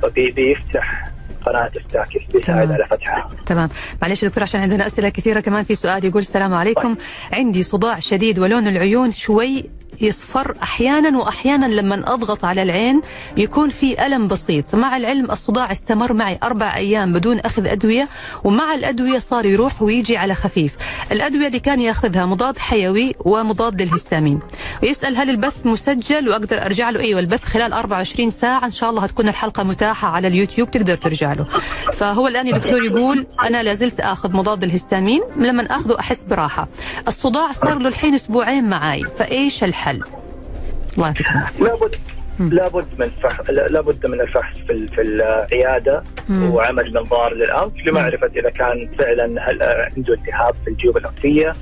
فبيفتح 0.02 1.04
قناة 1.46 1.72
التاكس 1.78 2.24
بيساعد. 2.34 2.72
على 2.72 2.86
فتحها. 2.90 3.30
تمام. 3.46 3.70
معلش 4.02 4.26
دكتور 4.26 4.44
عشان 4.44 4.62
عندنا 4.62 4.88
أسئلة 4.88 5.10
كثيرة 5.10 5.40
كمان 5.40 5.64
في 5.64 5.76
سؤال 5.76 6.06
يقول 6.06 6.22
السلام 6.22 6.54
عليكم. 6.54 6.96
عندي 7.34 7.64
صداع 7.64 8.00
شديد 8.00 8.40
ولون 8.40 8.68
العيون 8.68 9.12
شوي 9.12 9.66
يصفر 10.02 10.56
أحيانا 10.64 11.18
وأحيانا 11.18 11.66
لما 11.66 12.14
أضغط 12.14 12.46
على 12.46 12.62
العين 12.64 13.02
يكون 13.38 13.70
في 13.70 14.06
ألم 14.06 14.28
بسيط. 14.28 14.76
مع 14.76 14.98
العلم 14.98 15.32
الصداع 15.32 15.72
استمر 15.72 16.14
معي 16.14 16.40
أربع 16.44 16.76
أيام 16.76 17.14
بدون 17.14 17.40
أخذ 17.40 17.68
أدوية 17.68 18.08
ومع 18.44 18.74
الأدوية 18.74 19.20
صار 19.20 19.46
يروح 19.46 19.82
ويجي 19.82 20.18
على 20.18 20.36
خفيف. 20.36 20.78
الأدوية 21.12 21.48
اللي 21.48 21.60
كان 21.60 21.82
يأخذها 21.82 22.26
مضاد 22.26 22.58
حيوي 22.58 23.16
ومضاد 23.26 23.82
للهستامين. 23.82 24.40
ويسأل 24.84 25.18
هل 25.18 25.30
البث 25.30 25.66
مسجل؟ 25.66 26.30
وأقدر 26.30 26.66
أرجع 26.66 26.90
له؟ 26.90 27.00
أيوه 27.00 27.20
البث 27.20 27.44
خلال 27.44 27.74
24 27.74 28.30
ساعة. 28.30 28.66
إن 28.66 28.72
شاء 28.72 28.90
الله 28.90 29.04
هتكون 29.04 29.30
الحلقة 29.30 29.64
متاحة 29.64 30.08
على 30.08 30.28
اليوتيوب 30.28 30.72
تقدر 30.72 30.96
ترجع 30.96 31.34
له. 31.34 31.48
فهو 31.94 32.28
الآن 32.28 32.48
يا 32.48 32.54
دكتور 32.54 32.84
يقول 32.84 33.28
أنا 33.44 33.64
لازلت 33.64 34.00
آخذ 34.00 34.36
مضاد 34.36 34.64
الهستامين 34.64 35.22
لما 35.38 35.76
آخذه 35.76 36.00
أحس 36.00 36.24
براحة. 36.24 36.68
الصداع 37.08 37.52
صار 37.52 37.80
له 37.80 37.88
الحين 37.88 38.14
أسبوعين 38.14 38.70
معاي. 38.70 39.04
فإيش 39.18 39.64
الحل؟ 39.64 39.91
الله 39.92 41.08
يعطيكم 41.08 41.30
العافية. 41.32 41.64
لابد 41.64 41.96
لابد 42.40 42.86
من 43.00 43.10
فحص 43.24 43.50
لابد 43.50 44.06
من 44.08 44.22
الفحص 44.22 44.58
في 44.68 44.74
ال- 44.74 44.88
في 44.88 45.02
العيادة 45.02 46.04
مم. 46.30 46.52
وعمل 46.54 46.94
منظار 46.94 47.34
للانف 47.34 47.74
لمعرفة 47.86 48.28
إذا 48.36 48.50
كان 48.50 48.90
فعلا 49.00 49.26
هل 49.50 49.64
عنده 49.64 50.14
التهاب 50.14 50.56
في 50.66 50.70
الجيوب 50.72 50.98
الانفيه. 50.98 51.56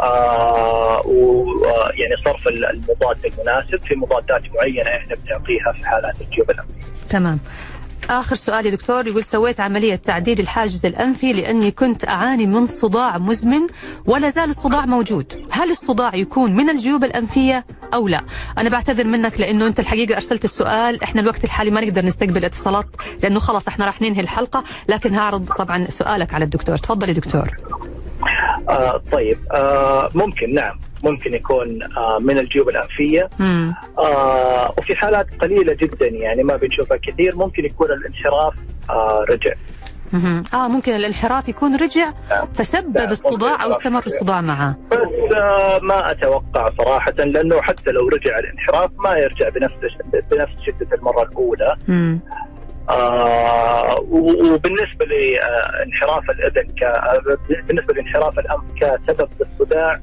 آه 0.00 1.06
ويعني 1.06 2.16
صرف 2.24 2.48
ال- 2.48 2.66
المضاد 2.66 3.16
المناسب 3.24 3.80
في 3.84 3.94
مضادات 3.94 4.42
معينة 4.54 4.90
إحنا 4.90 5.16
بنعطيها 5.24 5.72
في 5.72 5.88
حالات 5.88 6.14
الجيوب 6.20 6.50
الانفيه. 6.50 6.74
تمام. 7.10 7.38
آخر 8.10 8.36
سؤال 8.36 8.66
يا 8.66 8.70
دكتور 8.70 9.06
يقول 9.06 9.24
سويت 9.24 9.60
عملية 9.60 9.94
تعديل 9.94 10.40
الحاجز 10.40 10.86
الأنفي 10.86 11.32
لأني 11.32 11.70
كنت 11.70 12.08
أعاني 12.08 12.46
من 12.46 12.66
صداع 12.66 13.18
مزمن 13.18 13.60
ولا 14.06 14.28
زال 14.30 14.50
الصداع 14.50 14.86
موجود. 14.86 15.46
هل 15.50 15.70
الصداع 15.70 16.14
يكون 16.14 16.52
من 16.56 16.70
الجيوب 16.70 17.04
الأنفية 17.04 17.66
أو 17.94 18.08
لا؟ 18.08 18.20
أنا 18.58 18.68
بعتذر 18.68 19.04
منك 19.04 19.40
لأنه 19.40 19.66
أنت 19.66 19.80
الحقيقة 19.80 20.16
أرسلت 20.16 20.44
السؤال. 20.44 21.02
إحنا 21.02 21.20
الوقت 21.20 21.44
الحالي 21.44 21.70
ما 21.70 21.80
نقدر 21.80 22.04
نستقبل 22.04 22.44
اتصالات 22.44 22.86
لأنه 23.22 23.38
خلاص 23.40 23.68
إحنا 23.68 23.86
راح 23.86 24.02
ننهي 24.02 24.20
الحلقة 24.20 24.64
لكن 24.88 25.14
هعرض 25.14 25.48
طبعا 25.58 25.86
سؤالك 25.90 26.34
على 26.34 26.44
الدكتور. 26.44 26.76
تفضل 26.76 27.08
يا 27.08 27.14
دكتور. 27.14 27.48
آه 28.68 29.02
طيب 29.12 29.38
آه 29.52 30.10
ممكن 30.14 30.54
نعم. 30.54 30.78
ممكن 31.04 31.34
يكون 31.34 31.82
آه 31.82 32.18
من 32.20 32.38
الجيوب 32.38 32.68
الأنفية. 32.68 33.28
مم. 33.38 33.74
آه 33.98 34.47
وفي 34.78 34.94
حالات 34.96 35.26
قليلة 35.40 35.72
جدا 35.72 36.06
يعني 36.06 36.42
ما 36.42 36.56
بنشوفها 36.56 36.96
كثير 36.96 37.36
ممكن 37.36 37.64
يكون 37.64 37.90
الانحراف 37.92 38.54
آه 38.90 39.24
رجع. 39.30 39.52
آه 40.54 40.68
ممكن 40.68 40.94
الانحراف 40.96 41.48
يكون 41.48 41.76
رجع 41.76 42.12
فسبب 42.54 42.98
نعم، 42.98 43.10
الصداع 43.10 43.64
أو 43.64 43.70
استمر 43.70 44.02
الصداع 44.06 44.40
معه 44.40 44.76
بس 44.90 45.32
آه 45.36 45.78
ما 45.82 46.10
أتوقع 46.10 46.70
صراحة 46.78 47.12
لأنه 47.12 47.60
حتى 47.60 47.90
لو 47.90 48.08
رجع 48.08 48.38
الانحراف 48.38 48.90
ما 48.98 49.16
يرجع 49.16 49.48
بنفس 49.48 49.74
بنفس 50.30 50.54
شدة 50.66 50.96
المرة 50.96 51.22
الأولى 51.22 51.76
مم. 51.88 52.20
آه 52.90 54.00
وبالنسبة 54.10 55.04
لانحراف 55.04 56.30
الاذن 56.30 56.68
ك 56.70 57.00
بالنسبة 57.68 57.94
لانحراف 57.94 58.38
الانف 58.38 58.62
كسبب 58.80 59.28
للصداع 59.40 60.00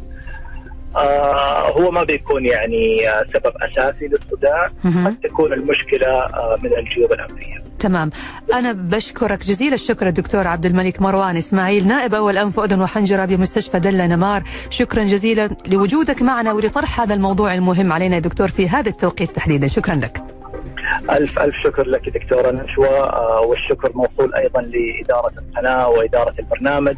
آه 0.95 1.69
هو 1.71 1.91
ما 1.91 2.03
بيكون 2.03 2.45
يعني 2.45 3.09
آه، 3.09 3.25
سبب 3.33 3.53
أساسي 3.61 4.07
للصداع. 4.07 4.67
قد 4.83 5.17
تكون 5.23 5.53
المشكلة 5.53 6.07
آه 6.07 6.55
من 6.63 6.73
الجيوب 6.77 7.11
الانفيه 7.13 7.65
تمام. 7.79 8.09
أنا 8.53 8.71
بشكرك 8.71 9.39
جزيل 9.39 9.73
الشكر 9.73 10.07
الدكتور 10.07 10.47
عبد 10.47 10.65
الملك 10.65 11.01
مروان 11.01 11.37
إسماعيل 11.37 11.87
نائب 11.87 12.13
أول 12.13 12.37
أنف 12.37 12.57
وأذن 12.59 12.81
وحنجرة 12.81 13.25
بمستشفى 13.25 13.79
دلة 13.79 14.07
نمار. 14.07 14.43
شكرا 14.69 15.03
جزيلا 15.03 15.49
لوجودك 15.67 16.21
معنا 16.21 16.53
ولطرح 16.53 17.01
هذا 17.01 17.13
الموضوع 17.13 17.53
المهم 17.53 17.93
علينا 17.93 18.15
يا 18.15 18.19
دكتور 18.21 18.47
في 18.47 18.69
هذا 18.69 18.89
التوقيت 18.89 19.35
تحديدا. 19.35 19.67
شكرا 19.67 19.95
لك. 19.95 20.23
ألف 21.11 21.39
ألف 21.39 21.55
شكر 21.55 21.87
لك 21.87 22.09
دكتورة 22.09 22.51
نشوى 22.51 22.87
آه 22.87 23.41
والشكر 23.41 23.91
موصول 23.95 24.33
أيضا 24.35 24.61
لإدارة 24.61 25.31
القناة 25.37 25.89
وإدارة 25.89 26.33
البرنامج. 26.39 26.95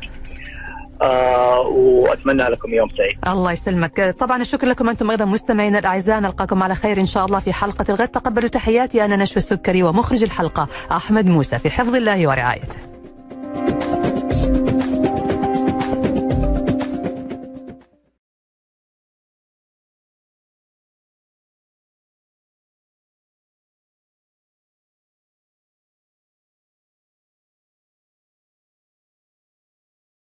وأتمنى 1.67 2.43
لكم 2.43 2.73
يوم 2.73 2.89
سعيد. 2.97 3.17
الله 3.27 3.51
يسلمك. 3.51 4.15
طبعا 4.19 4.41
الشكر 4.41 4.67
لكم 4.67 4.89
أنتم 4.89 5.11
أيضا 5.11 5.25
مستمعينا 5.25 5.79
الأعزاء. 5.79 6.19
نلقاكم 6.19 6.63
على 6.63 6.75
خير 6.75 6.99
إن 6.99 7.05
شاء 7.05 7.25
الله 7.25 7.39
في 7.39 7.53
حلقة 7.53 7.85
الغد. 7.89 8.07
تقبلوا 8.07 8.49
تحياتي. 8.49 9.05
أنا 9.05 9.15
نشوى 9.15 9.37
السكري 9.37 9.83
ومخرج 9.83 10.23
الحلقة 10.23 10.67
أحمد 10.91 11.25
موسى. 11.25 11.59
في 11.59 11.69
حفظ 11.69 11.95
الله 11.95 12.27
ورعايته. 12.27 12.96